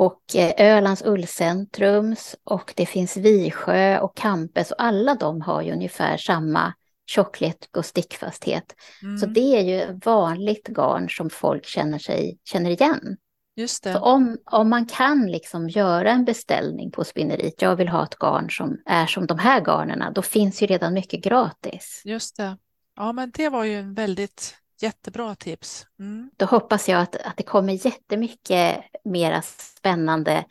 [0.00, 5.72] och eh, Ölands ullcentrums och det finns Visjö och Campes och alla de har ju
[5.72, 6.74] ungefär samma
[7.06, 8.64] tjocklek och stickfasthet.
[9.02, 9.18] Mm.
[9.18, 13.16] Så det är ju vanligt garn som folk känner, sig, känner igen.
[13.56, 13.98] Just Så det.
[13.98, 18.50] om, om man kan liksom göra en beställning på spinneriet, jag vill ha ett garn
[18.50, 22.02] som är som de här garnerna, då finns ju redan mycket gratis.
[22.04, 22.56] Just det.
[22.96, 25.86] Ja, men det var ju en väldigt jättebra tips.
[25.98, 26.30] Mm.
[26.36, 30.44] Då hoppas jag att, att det kommer jättemycket mera spännande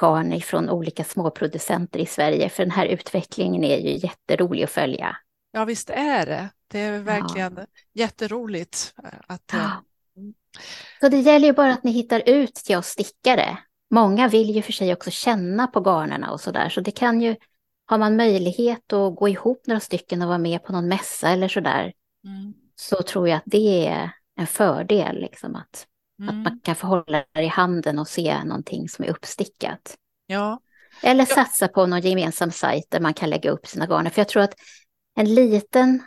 [0.00, 5.16] garn från olika småproducenter i Sverige, för den här utvecklingen är ju jätterolig att följa.
[5.52, 6.48] Ja, visst är det.
[6.68, 9.54] Det är verkligen jätteroligt eh, att...
[9.54, 9.70] eh,
[11.00, 13.58] Så det gäller ju bara att ni hittar ut till oss stickare.
[13.90, 17.36] Många vill ju för sig också känna på garnerna och sådär, så det kan ju,
[17.86, 21.48] har man möjlighet att gå ihop några stycken och vara med på någon mässa eller
[21.48, 21.92] sådär,
[22.24, 22.54] Mm.
[22.74, 25.86] Så tror jag att det är en fördel, liksom att,
[26.22, 26.42] att Mm.
[26.42, 29.96] man kan få hålla det i handen och se någonting som är uppstickat.
[30.26, 30.60] Ja,
[31.02, 31.34] Eller Ja.
[31.34, 34.10] satsa på någon gemensam sajt där man kan lägga upp sina garner.
[34.10, 34.54] För jag tror att
[35.16, 36.02] en liten,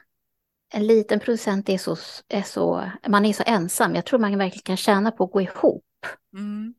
[0.74, 1.96] en liten producent är så,
[2.28, 3.96] är så, man är så ensam.
[3.96, 5.86] Jag tror man verkligen kan tjäna på att gå ihop.
[6.34, 6.74] mm.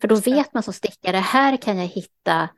[0.00, 2.48] För då vet man som stickare, här kan jag hitta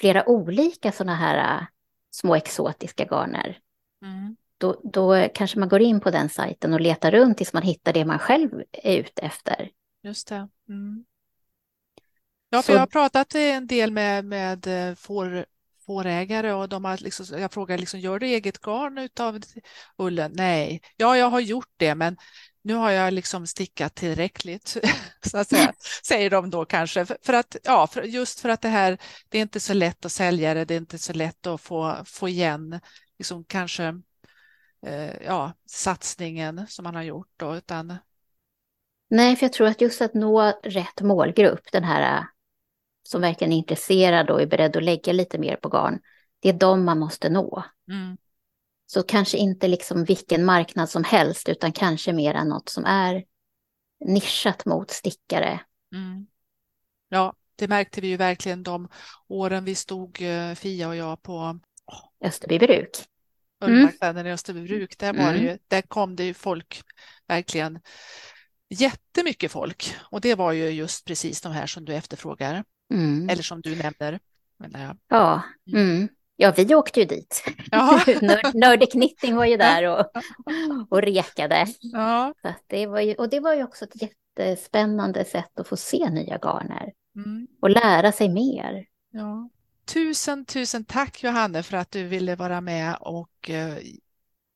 [0.00, 1.66] flera olika sådana här äh,
[2.10, 3.58] små exotiska garner.
[4.02, 4.36] Mm.
[4.60, 7.92] Då, då kanske man går in på den sajten och letar runt tills man hittar
[7.92, 9.70] det man själv är ute efter.
[10.02, 10.48] just det.
[10.68, 11.04] Mm.
[12.50, 15.46] Ja, för jag har pratat en del med, med eh, får,
[15.86, 19.40] fårägare och de har liksom, jag frågar liksom, gör du eget garn utav
[19.96, 20.32] ullen?
[20.34, 22.16] Nej, ja, jag har gjort det, men
[22.62, 24.76] nu har jag liksom stickat tillräckligt,
[25.30, 25.72] så att säga,
[26.06, 27.06] säger de då kanske.
[27.06, 30.04] För, för att, ja, för, just för att det här, det är inte så lätt
[30.04, 32.80] att sälja det, det är inte så lätt att få, få igen,
[33.18, 34.00] liksom kanske,
[34.86, 37.98] eh, ja, satsningen som man har gjort då, utan
[39.10, 42.24] Nej, för jag tror att just att nå rätt målgrupp, den här äh,
[43.02, 46.00] som verkligen är intresserad och är beredd att lägga lite mer på garn,
[46.40, 47.64] det är de man måste nå.
[47.90, 48.16] mm,
[48.86, 53.24] Så kanske inte liksom vilken marknad som helst, utan kanske mer än något som är
[54.06, 55.60] nischat mot stickare.
[55.94, 56.26] Mm.
[57.08, 58.88] Ja, det märkte vi ju verkligen de
[59.28, 61.58] åren vi stod, eh, Fia och jag, på
[62.20, 62.90] Österbybruk.
[63.60, 63.74] Mm.
[63.76, 64.98] Ullmarknaden i Österbybruk.
[64.98, 65.42] Där, var Mm.
[65.42, 66.82] ju, där kom det ju folk,
[67.28, 67.78] verkligen
[68.68, 69.94] jättemycket folk.
[70.10, 73.28] Och det var ju just precis de här som du efterfrågar, Mm.
[73.28, 74.18] eller som du nämner.
[75.08, 75.42] Ja,
[76.36, 77.44] ja, vi åkte ju dit.
[77.70, 78.00] Ja,
[78.54, 80.06] Nördig Knitting var ju där och,
[80.90, 81.66] och rekade.
[81.80, 82.34] ja.
[82.42, 86.10] Så det var ju, och det var ju också ett jättespännande sätt att få se
[86.10, 87.46] nya garner Mm.
[87.62, 88.84] och lära sig mer.
[89.10, 89.50] Ja.
[89.92, 93.74] Tusen, tusen tack Johanne för att du ville vara med och eh,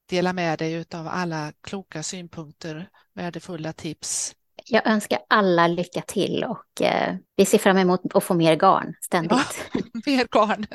[0.09, 4.35] dela med dig av alla kloka synpunkter, värdefulla tips.
[4.65, 8.95] Jag önskar alla lycka till och eh, vi ser fram emot att få mer garn
[9.01, 9.71] ständigt.
[10.07, 10.67] Mer garn.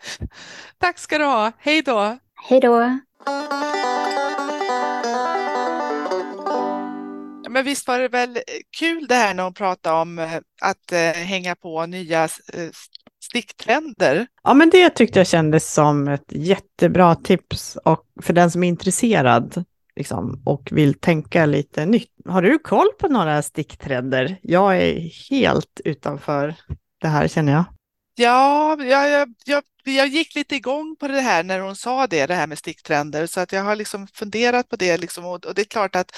[0.78, 1.52] Tack ska du ha.
[1.58, 2.18] Hej då.
[2.48, 2.98] Hej då!
[7.48, 8.38] Men visst var det väl
[8.78, 12.70] kul det här när hon pratade om eh, att eh, hänga på nya eh,
[13.30, 14.26] sticktrender.
[14.44, 18.68] Ja, men det tyckte jag kändes som ett jättebra tips och för den som är
[18.68, 19.64] intresserad
[19.96, 22.10] liksom, och vill tänka lite nytt.
[22.24, 24.38] Har du koll på några sticktrender?
[24.42, 26.54] Jag är helt utanför
[27.00, 27.64] det här känner jag.
[28.14, 32.26] Ja, jag, jag, jag jag gick lite igång på det här när hon sa det,
[32.26, 34.96] det här med sticktrender, så att jag har liksom funderat på det.
[34.96, 36.16] Liksom, och, och det är klart att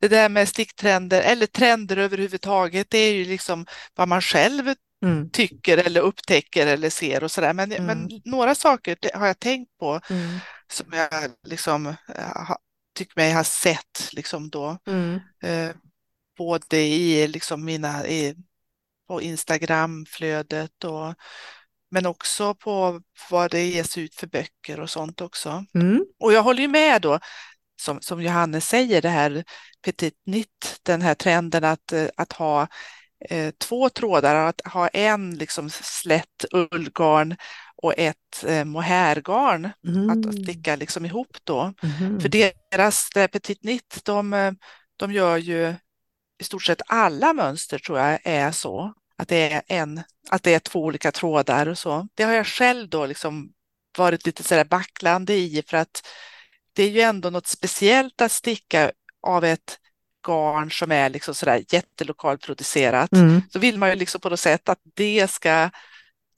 [0.00, 5.30] det där med sticktrender, eller trender överhuvudtaget, det är ju liksom vad man själv mm.
[5.30, 7.52] tycker eller upptäcker eller ser och sådär.
[7.52, 7.86] Men, mm.
[7.86, 10.38] men några saker har jag tänkt på mm.
[10.72, 12.52] som jag liksom uh,
[12.94, 14.78] tycker mig ha sett liksom då.
[14.88, 15.70] Uh,
[16.38, 18.34] både i liksom mina, i,
[19.08, 21.14] på Instagramflödet och
[21.90, 25.64] men också på vad det ges ut för böcker och sånt också.
[25.74, 26.04] Mm.
[26.20, 27.18] Och jag håller ju med då,
[27.80, 29.44] som, som Johannes säger, det här
[29.82, 32.68] petit nitt, den här trenden att, att ha
[33.30, 37.36] eh, två trådar, att ha en liksom slätt ullgarn
[37.76, 40.10] och ett eh, mohairgarn mm.
[40.10, 41.72] att sticka liksom ihop då.
[41.82, 42.20] Mm.
[42.20, 44.56] För deras det petit nitt, de,
[44.96, 45.74] de gör ju
[46.40, 50.54] i stort sett alla mönster tror jag är så att det är en, att det
[50.54, 52.08] är två olika trådar och så.
[52.14, 53.52] Det har jag själv då liksom
[53.98, 56.06] varit lite sådär backlande i för att
[56.72, 59.78] det är ju ändå något speciellt att sticka av ett
[60.22, 63.12] garn som är liksom sådär jättelokalt producerat.
[63.12, 63.42] Mm.
[63.52, 65.70] Så vill man ju liksom på något sätt att det ska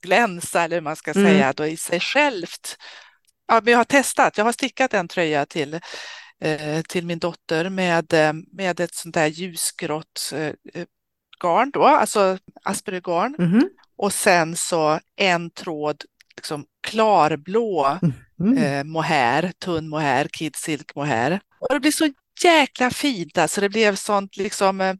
[0.03, 1.25] glänsa eller hur man ska mm.
[1.25, 2.77] säga då i sig självt.
[3.47, 5.79] Ja, men jag har testat, jag har stickat en tröja till
[6.41, 10.53] eh, till min dotter med, eh, med ett sånt där ljusgrått eh,
[11.43, 13.35] garn då, alltså aspergergarn.
[13.39, 13.69] Mm.
[13.97, 16.03] Och sen så en tråd
[16.35, 17.99] liksom klarblå
[18.39, 18.57] mm.
[18.57, 21.39] eh, mohair, tunn mohair, kid silk mohair.
[21.59, 22.09] Och det blir så
[22.43, 24.95] jäkla fint, alltså det blev sånt liksom eh,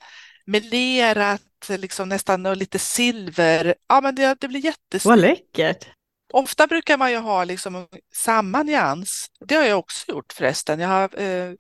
[0.46, 3.76] melerat, liksom nästan lite silver.
[3.90, 5.06] Ja, men det, det blir jättesnyggt.
[5.06, 5.88] Vad läckert!
[6.34, 9.28] Ofta brukar man ju ha liksom samma nyans.
[9.48, 10.80] Det har jag också gjort förresten.
[10.80, 11.54] Jag har eh,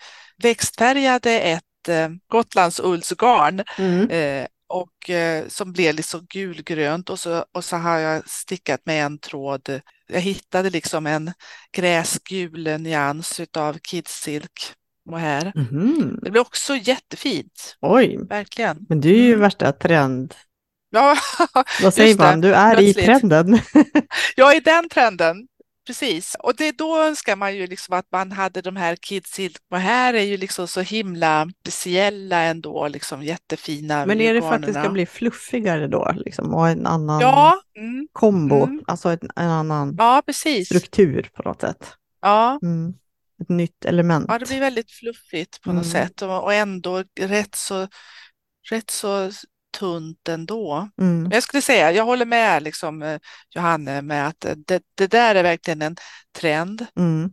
[0.43, 4.09] växtfärgade ett eh, Gotlandsullsgarn mm.
[4.09, 9.05] eh, och eh, som blev liksom gulgrönt och så, och så har jag stickat med
[9.05, 9.81] en tråd.
[10.07, 11.33] Jag hittade liksom en
[11.71, 14.73] gräsgul nyans av kidsilk
[15.05, 15.53] mohair.
[15.55, 16.19] Mm.
[16.21, 17.77] Det blev också jättefint.
[17.81, 18.85] Oj, verkligen.
[18.89, 19.39] Men du är ju mm.
[19.39, 20.33] värsta trend
[20.95, 21.15] Ja,
[21.83, 22.41] Vad säger man?
[22.41, 22.97] Du är plötsligt.
[22.97, 23.59] i trenden.
[24.35, 25.47] Jag är i den trenden.
[25.87, 29.39] Precis, och det, då önskar man ju liksom att man hade de här Kids
[29.71, 34.05] Och här är ju liksom så himla speciella ändå, liksom jättefina.
[34.05, 37.61] Men är det för att det ska bli fluffigare då, liksom, och en annan ja,
[37.77, 38.83] mm, kombo, mm.
[38.87, 40.21] alltså en, en annan ja,
[40.65, 41.93] struktur på något sätt?
[42.21, 42.59] Ja.
[42.61, 42.93] Mm.
[43.41, 44.25] Ett nytt element.
[44.27, 45.91] Ja, det blir väldigt fluffigt på något mm.
[45.91, 47.87] sätt och, ändå rätt så,
[48.69, 49.31] rätt så
[49.79, 50.89] tunt ändå.
[51.01, 51.31] Mm.
[51.31, 53.19] jag skulle säga, jag håller med liksom, eh,
[53.49, 55.95] Johanne med att det, det där är verkligen en
[56.37, 56.85] trend.
[56.95, 57.31] Mm.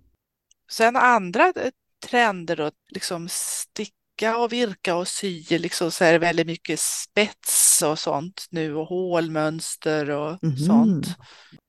[0.71, 1.71] Sen andra eh,
[2.07, 7.83] trender då, liksom sticka och virka och sy, liksom så är det väldigt mycket spets
[7.83, 10.57] och sånt nu och hålmönster och mm.
[10.57, 11.07] sånt.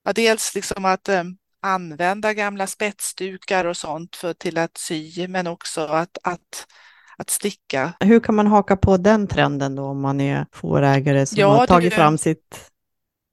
[0.04, 1.24] Ja, dels liksom att eh,
[1.64, 6.66] använda gamla spetsdukar och sånt för, till att sy, men också att, att
[7.16, 7.92] att sticka.
[8.00, 11.66] Hur kan man haka på den trenden då om man är fårägare som ja, har
[11.66, 11.96] tagit du...
[11.96, 12.70] fram sitt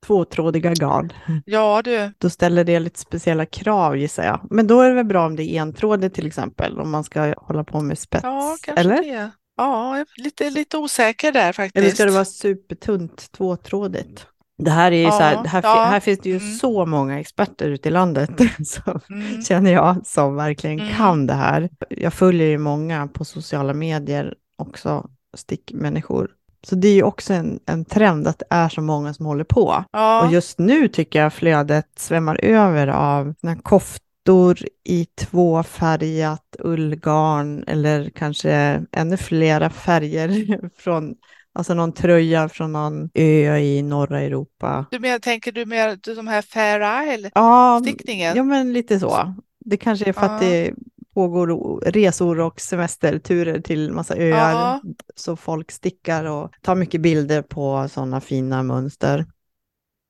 [0.06, 1.14] tvåtrådiga garn?
[1.46, 2.12] Ja du.
[2.18, 4.40] Då ställer det lite speciella krav gissar jag.
[4.50, 7.34] Men då är det väl bra om det är entrådigt till exempel, om man ska
[7.38, 8.24] hålla på med spets?
[8.24, 9.04] Ja, kanske eller?
[9.04, 9.32] det.
[9.58, 11.84] Ja, lite, lite osäker där faktiskt.
[11.84, 14.28] Eller ska det vara supertunt tvåtrådigt?
[14.64, 15.84] Det här är ju ja, så här, här, ja.
[15.84, 16.54] här, finns det ju mm.
[16.54, 18.32] så många experter ute i landet
[18.68, 19.42] som mm.
[19.42, 20.94] känner jag som verkligen mm.
[20.94, 21.70] kan det här.
[21.90, 26.30] Jag följer ju många på sociala medier också, stickmänniskor.
[26.68, 29.44] Så det är ju också en, en trend att det är så många som håller
[29.44, 29.84] på.
[29.92, 30.26] Ja.
[30.26, 38.84] Och just nu tycker jag flödet svämmar över av koftor i tvåfärgat ullgarn eller kanske
[38.92, 41.16] ännu flera färger från
[41.54, 44.86] Alltså någon tröja från någon ö i norra Europa.
[44.92, 46.80] Du menar, tänker du mer de här Fair
[47.14, 48.30] Isle-stickningen?
[48.30, 49.34] Ja, ja, men lite så.
[49.66, 50.74] Det kanske är för att det
[51.14, 54.82] pågår resor och semesterturer till massa öar, ja.
[55.16, 59.26] så folk stickar och tar mycket bilder på sådana fina mönster.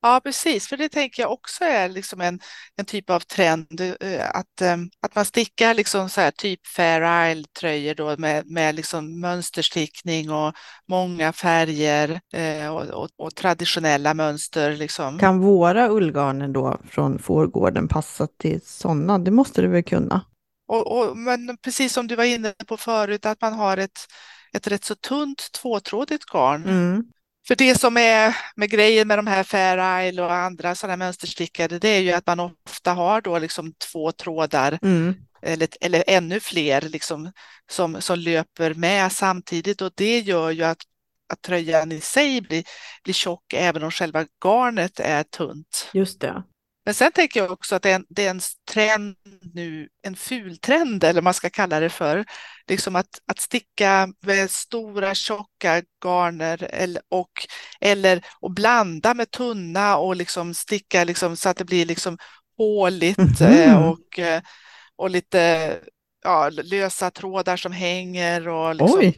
[0.04, 2.40] Ja, precis, för det tänker jag också är liksom en,
[2.76, 7.30] en typ av trend, eh, att, eh, att man stickar liksom så här typ Fair
[7.30, 10.54] Isle-tröjor då med, med liksom mönsterstickning och
[10.88, 14.76] många färger eh, och, och, och, traditionella mönster.
[14.76, 15.18] Liksom.
[15.18, 19.18] Kan våra ullgarner då från fårgården passa till sådana?
[19.18, 20.24] Det måste det väl kunna?
[20.68, 23.98] Och, och, men precis som du var inne på förut, att man har ett,
[24.52, 26.64] ett rätt så tunt tvåtrådigt garn.
[26.64, 27.04] Mm
[27.48, 31.78] för det som är med grejen med de här Fair Isle och andra sådana mönsterstickade,
[31.78, 35.14] det är ju att man ofta har då liksom två trådar mm.
[35.42, 37.32] eller, eller ännu fler liksom,
[37.70, 40.82] som, som löper med samtidigt och det gör ju att,
[41.32, 42.64] att tröjan i sig blir,
[43.04, 45.90] blir tjock även om själva garnet är tunt.
[45.92, 46.42] Just det.
[46.84, 49.16] Men sen tänker jag också att det är en, det är en trend
[49.54, 52.24] nu, en fultrend eller vad man ska kalla det för,
[52.68, 57.30] liksom att, att sticka med stora tjocka garner eller, och,
[57.80, 62.18] eller och blanda med tunna och liksom sticka liksom så att det blir liksom
[62.56, 64.42] håligt mm och, eh,
[64.96, 65.78] och lite
[66.22, 69.12] ja, lösa trådar som hänger och liksom,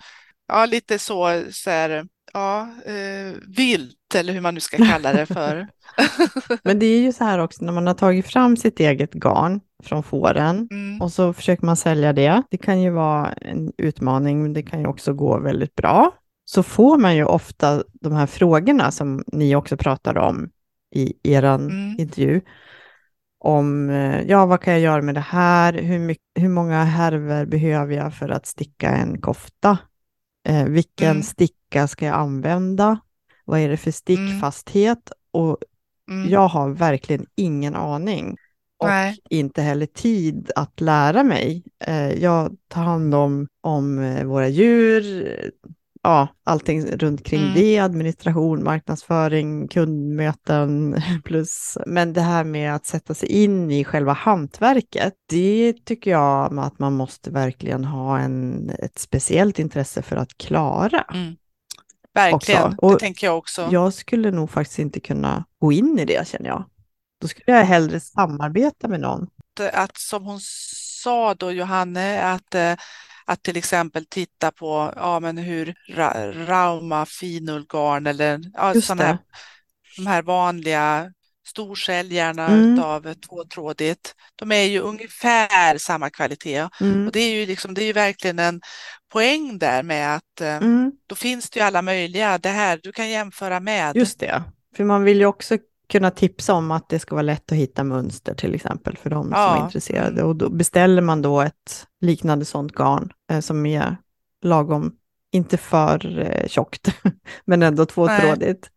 [0.48, 5.26] ja, lite så, så här, ja, eh, vilt eller hur man nu ska kalla det
[5.26, 5.68] för.
[6.62, 9.60] Men det är ju så här också när man har tagit fram sitt eget garn
[9.82, 11.02] från fåren mm.
[11.02, 12.42] och så försöker man sälja det.
[12.50, 16.14] Det kan ju vara en utmaning, men det kan ju också gå väldigt bra.
[16.44, 20.50] Så får man ju ofta de här frågorna som ni också pratar om
[20.94, 21.96] i er mm.
[21.98, 22.40] intervju
[23.38, 25.72] om eh, ja, vad kan jag göra med det här?
[25.72, 29.78] Hur, mycket, hur många härvor behöver jag för att sticka en kofta?
[30.44, 31.22] Eh, vilken mm.
[31.22, 33.00] sticka ska jag använda?
[33.44, 33.92] Vad är det för mm.
[33.92, 35.12] stickfasthet?
[35.30, 35.58] Och
[36.10, 36.30] mm.
[36.30, 38.36] jag har verkligen ingen aning
[38.78, 39.18] och Nej.
[39.30, 41.64] inte heller tid att lära mig.
[41.84, 45.50] Eh, jag tar hand om, om eh, våra djur,
[46.04, 47.54] ja, allting runt kring mm.
[47.54, 51.78] det, administration, marknadsföring, kundmöten plus.
[51.86, 56.78] Men det här med att sätta sig in i själva hantverket, det tycker jag att
[56.78, 61.04] man måste verkligen ha en, ett speciellt intresse för att klara.
[61.14, 61.36] Mm.
[62.14, 63.68] Verkligen, det tänker jag också.
[63.70, 66.64] Jag skulle nog faktiskt inte kunna gå in i det känner jag.
[67.20, 69.26] Då skulle jag hellre samarbeta med någon.
[69.72, 72.74] Att som hon sa då, Johanne, att eh,
[73.26, 79.18] att till exempel titta på ja, men hur ra, Rauma finullgarn eller ja, sådana här,
[79.96, 81.12] de här vanliga
[81.46, 82.78] storsäljarna mm.
[82.82, 84.14] av tvåtrådigt.
[84.36, 87.06] De är ju ungefär samma kvalitet mm.
[87.06, 88.60] och det är ju liksom, det är ju verkligen en
[89.12, 90.92] poäng där med att eh, mm.
[91.06, 93.96] då finns det ju alla möjliga, det här du kan jämföra med.
[93.96, 94.42] Just det,
[94.76, 95.58] för man vill ju också
[95.88, 99.32] kunna tipsa om att det ska vara lätt att hitta mönster till exempel för de
[99.32, 99.48] ja.
[99.48, 100.22] som är intresserade.
[100.22, 103.96] Och då beställer man då ett liknande sånt garn eh, som är
[104.42, 104.92] lagom,
[105.32, 106.94] inte för eh, tjockt,
[107.44, 108.70] men ändå tvåtrådigt.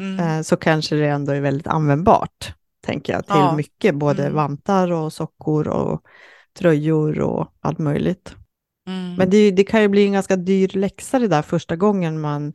[0.00, 0.20] Mm.
[0.20, 2.54] Eh, så kanske det ändå är väldigt användbart,
[2.86, 3.56] tänker jag, till ja.
[3.56, 4.34] mycket, både mm.
[4.34, 6.02] vantar och sockor och
[6.58, 8.34] tröjor och allt möjligt.
[8.86, 9.14] Mm.
[9.14, 12.52] Men det, det, kan ju bli en ganska dyr läxa det där första gången man,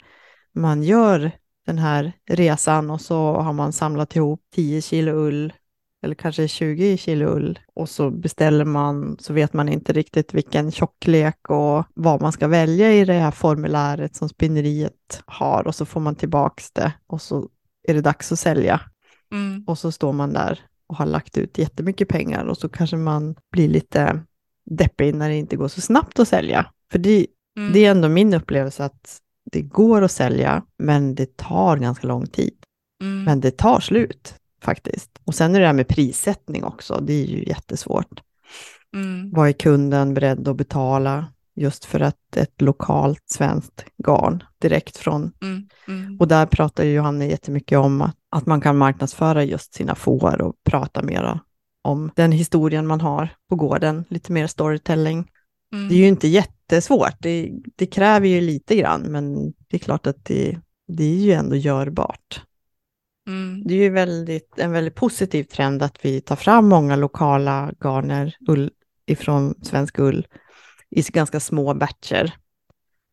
[0.53, 1.31] man gör
[1.67, 5.53] den här resan och så har man samlat ihop 10 kilo ull
[6.03, 10.71] eller kanske 20 kilo ull och så beställer man så vet man inte riktigt vilken
[10.71, 15.85] tjocklek och vad man ska välja i det här formuläret som spinneriet har och så
[15.85, 17.49] får man tillbaks det och så
[17.87, 18.81] är det dags att sälja.
[19.31, 19.63] Mm.
[19.67, 23.35] Och så står man där och har lagt ut jättemycket pengar och så kanske man
[23.51, 24.19] blir lite
[24.65, 26.65] deppig när det inte går så snabbt att sälja.
[26.91, 27.73] För det, mm.
[27.73, 29.21] det är ändå min upplevelse att
[29.51, 32.53] det går att sälja, men det tar ganska lång tid.
[33.01, 33.23] Mm.
[33.23, 35.19] Men det tar slut faktiskt.
[35.23, 38.21] Och sen är det här med prissättning också, det är ju jättesvårt.
[38.95, 39.31] Mm.
[39.31, 41.25] Vad är kunden beredd att betala
[41.55, 45.31] just för att ett lokalt svenskt garn direkt från...
[45.41, 45.67] Mm.
[45.87, 46.17] Mm.
[46.19, 50.41] Och där pratar ju Johanne jättemycket om att, att man kan marknadsföra just sina får
[50.41, 51.39] och prata mera
[51.83, 55.31] om den historien man har på gården, lite mer storytelling.
[55.73, 55.89] Mm.
[55.89, 56.27] Det är ju inte
[56.71, 61.19] jättesvårt, det, det, kräver ju lite grann, men det är klart att det, det är
[61.19, 62.41] ju ändå görbart.
[63.27, 63.63] Mm.
[63.65, 68.35] Det är ju väldigt, en väldigt positiv trend att vi tar fram många lokala garner
[68.47, 68.71] ull,
[69.05, 70.27] ifrån svensk ull
[70.89, 72.33] i ganska små batcher.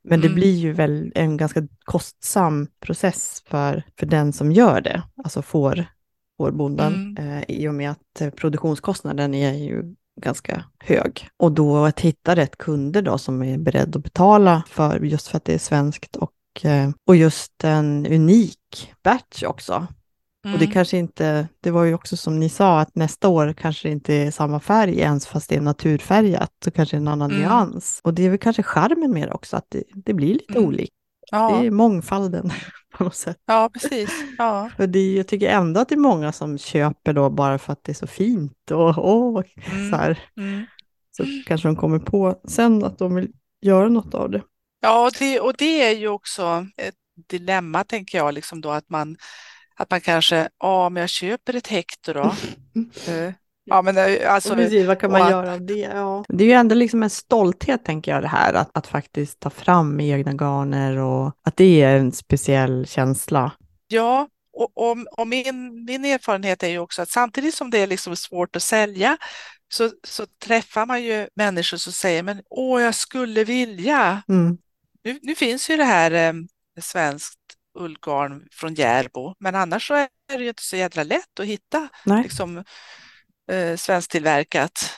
[0.04, 0.34] Men det mm.
[0.34, 5.86] blir ju väl en ganska kostsam process för, för den som gör det, alltså får,
[6.36, 7.38] fårbonden, mm.
[7.38, 11.28] eh, i och med att produktionskostnaden är ju ganska hög.
[11.36, 15.36] Och då att hitta rätt kunder då som är beredda att betala för just för
[15.36, 19.86] att det är svenskt och, eh, och just en unik batch också.
[20.44, 20.54] Mm.
[20.54, 20.72] Och det mm.
[20.72, 24.14] kanske inte, det var ju också som ni sa, att nästa år kanske det inte
[24.14, 27.42] är samma färg ens fast det är naturfärgat, så kanske en annan mm.
[27.42, 28.00] nyans.
[28.04, 30.68] Och det är väl kanske charmen med det också, att det, det blir lite mm.
[30.68, 30.94] olikt.
[31.30, 31.58] Ja.
[31.58, 32.52] Det är mångfalden
[32.94, 33.38] på något sätt.
[33.46, 34.10] Ja, precis.
[34.38, 34.70] Ja.
[34.76, 37.84] För det, jag tycker ändå att det är många som köper då bara för att
[37.84, 39.90] det är så fint och, och mm.
[39.90, 40.18] så här.
[40.36, 40.66] Mm.
[41.10, 44.42] Så kanske de kommer på sen att de vill göra något av det.
[44.80, 46.94] Ja, och det, och det är ju också ett
[47.28, 49.16] dilemma, tänker jag, liksom då att man,
[49.76, 52.34] att man kanske, ja, men jag köper ett hekto då.
[53.12, 53.32] Eh,
[53.64, 53.98] Ja, men
[54.28, 55.30] alltså, precis, vad kan man att...
[55.30, 55.78] göra av det?
[55.78, 56.24] Ja.
[56.28, 59.50] Det är ju ändå liksom en stolthet, tänker jag, det här, att, att faktiskt ta
[59.50, 63.52] fram egna garner och att det är en speciell känsla.
[63.88, 67.86] Ja, och, och, och min, min erfarenhet är ju också att samtidigt som det är
[67.86, 69.16] liksom svårt att sälja
[69.68, 74.22] så, så träffar man ju människor som säger, men åh, jag skulle vilja.
[74.28, 74.58] Mm.
[75.04, 76.32] Nu, nu finns ju det här eh,
[76.80, 77.38] svenskt
[77.78, 79.34] ullgarn från Järbo.
[79.38, 81.88] Men annars så är det ju inte så jädra lätt att hitta
[82.22, 82.64] liksom,
[83.52, 84.90] eh, svensktillverkat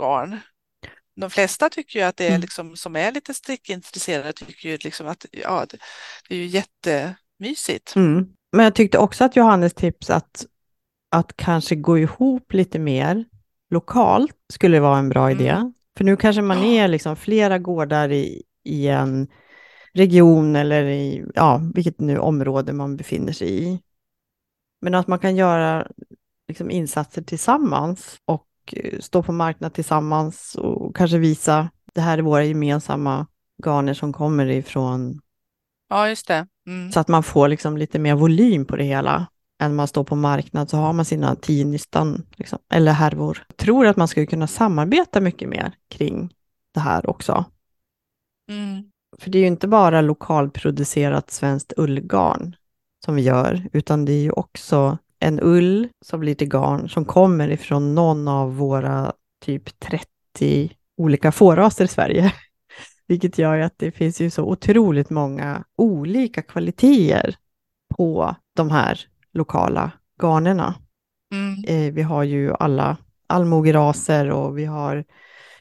[0.00, 0.38] garn.
[1.16, 2.40] De flesta tycker ju att det är mm.
[2.40, 5.78] liksom, som är lite stickintresserade tycker ju liksom att ja, det,
[6.28, 7.96] det är ju jättemysigt.
[7.96, 8.26] Mm.
[8.52, 10.46] Men jag tyckte också att Johannes tips att,
[11.10, 13.24] att kanske gå ihop lite mer
[13.70, 15.48] lokalt skulle vara en bra idé.
[15.48, 15.74] Mm.
[15.96, 19.28] För nu kanske man är liksom flera gårdar i, i en
[19.92, 23.80] region eller i ja, vilket nu område man befinner sig i.
[24.80, 25.88] Men att man kan göra
[26.48, 32.22] liksom, insatser tillsammans och eh, stå på marknad tillsammans och kanske visa det här är
[32.22, 33.26] våra gemensamma
[33.64, 35.20] garner som kommer ifrån.
[35.88, 36.46] Ja, just det.
[36.66, 36.92] Mm.
[36.92, 39.26] Så att man får liksom lite mer volym på det hela.
[39.62, 43.44] Än man står på marknad så har man sina tio nystan liksom, eller härvor.
[43.48, 46.34] Jag tror att man skulle kunna samarbeta mycket mer kring
[46.74, 47.44] det här också.
[48.50, 48.84] Mm.
[49.18, 52.56] För det är ju inte bara lokalproducerat svenskt ullgarn
[53.04, 57.04] som vi gör, utan det är ju också en ull som blir till garn som
[57.04, 59.12] kommer ifrån någon av våra
[59.44, 62.32] typ 30 olika fåraser i Sverige.
[63.06, 67.36] Vilket gör att det finns ju så otroligt många olika kvaliteter
[67.96, 69.00] på de här
[69.32, 69.90] lokala
[70.22, 70.74] garnerna.
[71.32, 71.64] Mm.
[71.66, 72.96] Eh, vi har ju alla
[73.26, 75.04] allmogeraser och vi har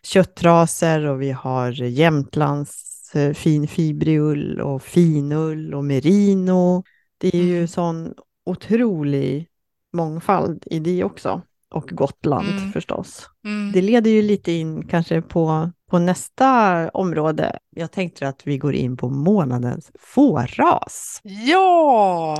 [0.03, 6.84] köttraser och vi har Jämtlands eh, fin fibrig ull och finull och merino.
[7.18, 7.68] Det är ju mm.
[7.68, 8.14] sån
[8.45, 9.47] otrolig
[9.94, 11.41] mångfald i det också.
[11.70, 12.72] Och Gotland mm.
[12.72, 13.30] förstås.
[13.46, 13.72] Mm.
[13.72, 17.60] Det leder ju lite in kanske på, på nästa område.
[17.70, 21.22] Jag tänkte att vi går in på månadens fåras.
[21.24, 22.38] Ja!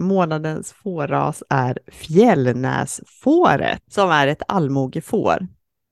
[0.00, 5.46] Månadens fåras är fjällnäsfåret som är ett allmogefår.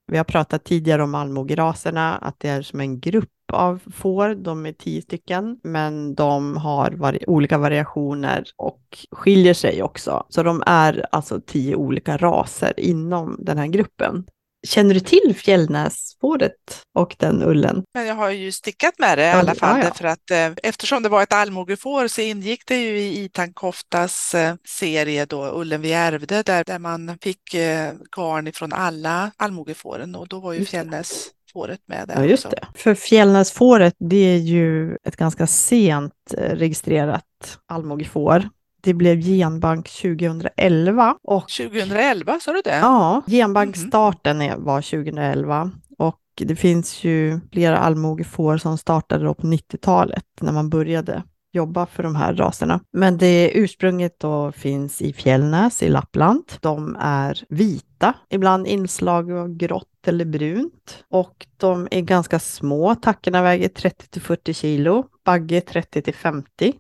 [0.07, 4.34] Vi har pratat tidigare om allmogeraserna, att det är som en grupp av får.
[4.34, 10.26] De är tio stycken, men de har vari olika variationer och skiljer sig också.
[10.28, 14.24] Så de är alltså tio olika raser inom den här gruppen.
[14.66, 17.82] Känner du till fjällnäsfåret och den ullen?
[17.94, 19.94] Men jag har ju stickat med det i alla fall, ja, ja.
[19.94, 24.34] för att eh, eftersom det var ett allmogefår så ingick det ju i Itan Koftas
[24.34, 30.14] eh, serie då, Ullen vi ärvde, där, där man fick eh, garn ifrån alla allmogefåren
[30.14, 32.57] och då var ju fjällnäs fåret med där Ja, just också.
[32.61, 32.78] det.
[32.78, 38.48] För fjällnäsfåret, det är ju ett ganska sent eh, registrerat allmogefår.
[38.82, 41.16] Det blev genbank 2011.
[41.22, 42.78] Och, 2011, sa du det?
[42.78, 44.64] Ja, genbankstarten mm.
[44.64, 45.70] var 2011.
[45.98, 51.22] Och det finns ju flera allmogefår som startade på 90-talet när man började
[51.53, 52.80] jobba för de här raserna.
[52.92, 56.44] Men det ursprunget då finns i Fjällnäs i Lappland.
[56.61, 57.91] De är vita,
[58.28, 61.05] ibland inslag av grått eller brunt.
[61.09, 62.94] Och de är ganska små.
[62.94, 66.74] Tackorna väger 30 40 kilo, bagge 30 50.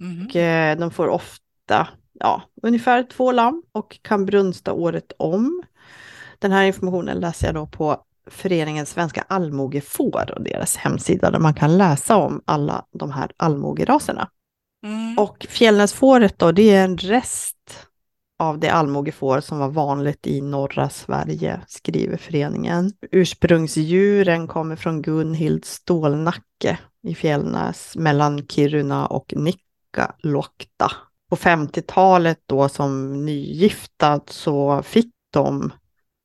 [0.00, 0.26] Mm.
[0.26, 1.88] Och eh, de får ofta
[2.20, 5.62] ja, ungefär två lamm och kan brunsta året om.
[6.38, 11.54] Den här informationen läser jag då på föreningen Svenska allmogefår och deras hemsida där man
[11.54, 14.28] kan läsa om alla de här allmogeraserna.
[14.86, 15.18] Mm.
[15.18, 17.87] Och fjällnäsfåret då, det är en rest
[18.38, 22.92] av det allmogefår som var vanligt i norra Sverige, skriver föreningen.
[23.10, 30.92] Ursprungsdjuren kommer från Gunhild Stålnacke i Fjällnäs mellan Kiruna och Nikkaluokta.
[31.30, 35.72] På 50-talet då som nygifta så fick de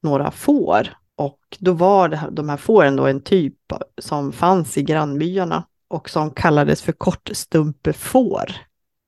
[0.03, 3.55] några får och då var det, de här fåren då en typ
[4.01, 8.51] som fanns i grannbyarna och som kallades för kortstumpefår.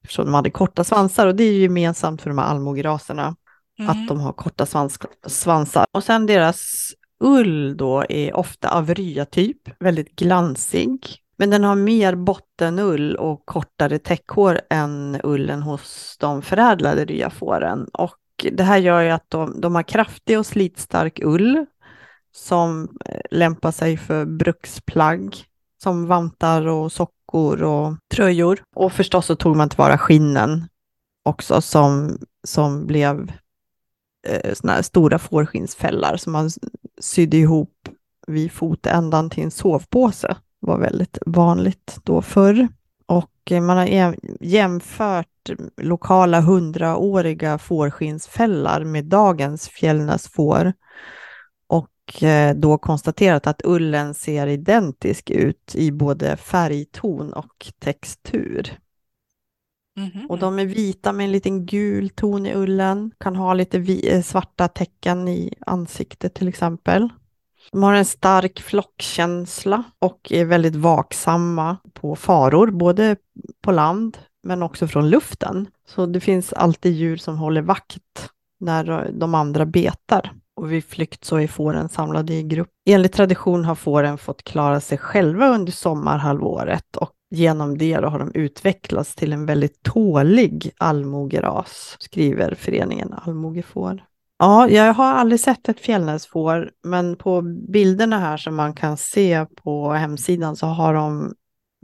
[0.05, 3.35] Eftersom de hade korta svansar och det är ju gemensamt för de här allmogeraserna.
[3.79, 3.91] Mm.
[3.91, 5.85] Att de har korta svans, svansar.
[5.91, 10.99] Och sen deras ull då är ofta av ryatyp, väldigt glansig.
[11.37, 17.87] Men den har mer bottenull och kortare täckhår än ullen hos de förädlade ryafåren.
[17.93, 18.19] Och
[18.51, 21.65] det här gör ju att de, de har kraftig och slitstark ull
[22.31, 25.35] som eh, lämpar sig för bruksplagg
[25.83, 26.91] som vantar och
[27.25, 28.63] jackor och tröjor.
[28.75, 30.67] Och förstås så tog man tillvara skinnen
[31.23, 33.31] också som, som blev
[34.27, 36.49] eh, såna här stora fårskinnsfällar som man
[37.01, 37.89] sydde ihop
[38.27, 40.27] vid fotändan till en sovpåse.
[40.61, 42.67] Det var väldigt vanligt då förr.
[43.05, 45.27] Och eh, man har jämfört
[45.81, 50.73] lokala hundraåriga fårskinnsfällar med dagens fjällnäsfår
[52.55, 58.79] då konstaterat att ullen ser identisk ut i både färgton och textur.
[59.97, 60.27] Mm -hmm.
[60.27, 64.21] Och de är vita med en liten gul ton i ullen, kan ha lite eh,
[64.21, 67.09] svarta tecken i ansiktet till exempel.
[67.71, 73.15] De har en stark flockkänsla och är väldigt vaksamma på faror, både
[73.61, 75.67] på land men också från luften.
[75.87, 78.29] Så det finns alltid djur som håller vakt
[78.59, 80.31] när de andra betar.
[80.55, 82.69] Och vid flykt så är fåren samlade i grupp.
[82.85, 88.31] Enligt tradition har fåren fått klara sig själva under sommarhalvåret och genom det har de
[88.33, 94.03] utvecklats till en väldigt tålig allmogeras, skriver föreningen Allmogefår.
[94.37, 99.45] Ja, jag har aldrig sett ett fjällnäsfår, men på bilderna här som man kan se
[99.45, 101.33] på hemsidan så har de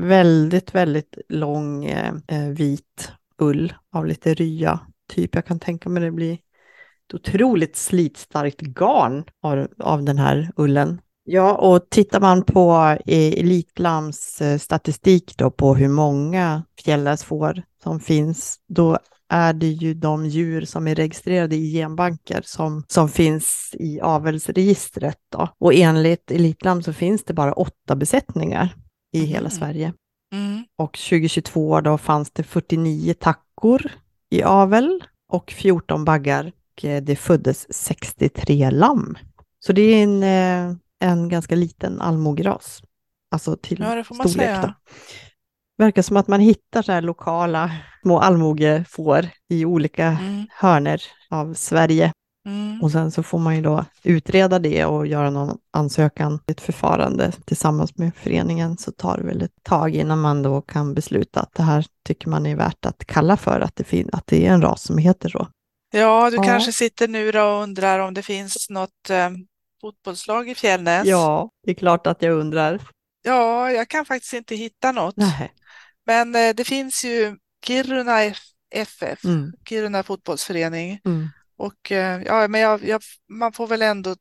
[0.02, 5.36] väldigt, väldigt lång eh, eh vit ull av lite rya typ.
[5.36, 6.38] Jag kan tänka mig det blir
[7.16, 11.01] ett otroligt slitstarkt garn av, av den här ullen.
[11.24, 18.59] Ja, och tittar man på Elitlams eh, statistik då på hur många fjällnäsfår som finns,
[18.68, 18.97] då
[19.30, 25.18] är det ju de djur som är registrerade i genbanker som, som finns i avelsregistret.
[25.32, 25.47] Då.
[25.57, 28.76] Och enligt Elitlam så finns det bara åtta besättningar
[29.14, 29.30] i mm.
[29.30, 29.93] hela Sverige.
[30.34, 30.64] Mm.
[30.78, 33.91] Och 2022 då fanns det 49 tackor
[34.30, 36.51] i avel och 14 baggar.
[36.84, 39.18] Eh, det föddes 63 lamm.
[39.60, 42.82] Så det är en, eh, en ganska liten allmogeras.
[43.32, 44.62] Alltså till ja, det får man storlek.
[44.62, 44.74] Då
[45.78, 50.46] verkar som att man hittar så här lokala små allmogefår i olika mm.
[50.50, 52.12] hörner av Sverige.
[52.46, 52.82] Mm.
[52.82, 57.32] Och sen så får man ju då utreda det och göra någon ansökan, ett förfarande
[57.46, 61.54] tillsammans med föreningen, så tar det väl ett tag innan man då kan besluta att
[61.54, 64.62] det här tycker man är värt att kalla för, att det, att det är en
[64.62, 65.48] ras som heter så.
[65.92, 66.44] Ja, du ja.
[66.44, 69.30] kanske sitter nu och undrar om det finns något eh,
[69.82, 71.08] fotbollslag i Fjällnäs?
[71.08, 72.82] Ja, det är klart att jag undrar.
[73.24, 75.18] Ja, jag kan faktiskt inte hitta något.
[75.18, 75.54] Nej.
[76.06, 78.20] Men eh, det finns ju Kiruna
[78.76, 79.54] FF, mm.
[79.70, 81.00] Kiruna fotbollsförening.
[81.06, 81.30] Mm.
[81.58, 84.16] Och eh, ja, men jag, jag, man får väl ändå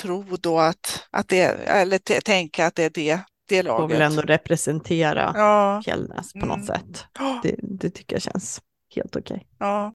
[0.00, 3.80] tro då att, att det, eller tänka att det är det, det laget.
[3.80, 5.82] Får väl ändå representera ja.
[5.84, 6.66] Fjällnäs på något mm.
[6.66, 7.04] sätt.
[7.42, 8.60] Det, det, tycker jag känns
[8.94, 9.34] helt okej.
[9.34, 9.46] Okay.
[9.58, 9.92] Ja.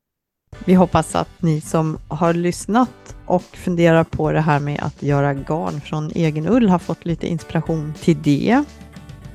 [0.60, 2.90] Vi hoppas att ni som har lyssnat
[3.26, 7.28] och funderar på det här med att göra garn från egen ull har fått lite
[7.28, 8.64] inspiration till det.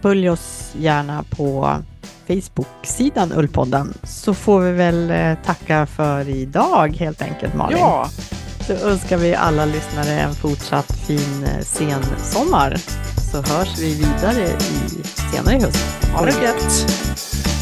[0.02, 1.76] Följ oss gärna på
[2.26, 7.78] Facebook-sidan Ullpodden så får vi väl eh, tacka för idag helt enkelt Malin.
[7.78, 8.08] Ja.
[8.66, 12.76] Så önskar vi alla lyssnare en fortsatt fin eh, sensommar
[13.32, 15.86] så hörs vi vidare i senare i höst.
[16.14, 16.90] Ha det gött!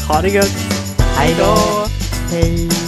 [0.07, 0.57] Ha det gött!
[1.17, 1.55] Hej då!
[2.31, 2.84] Hej!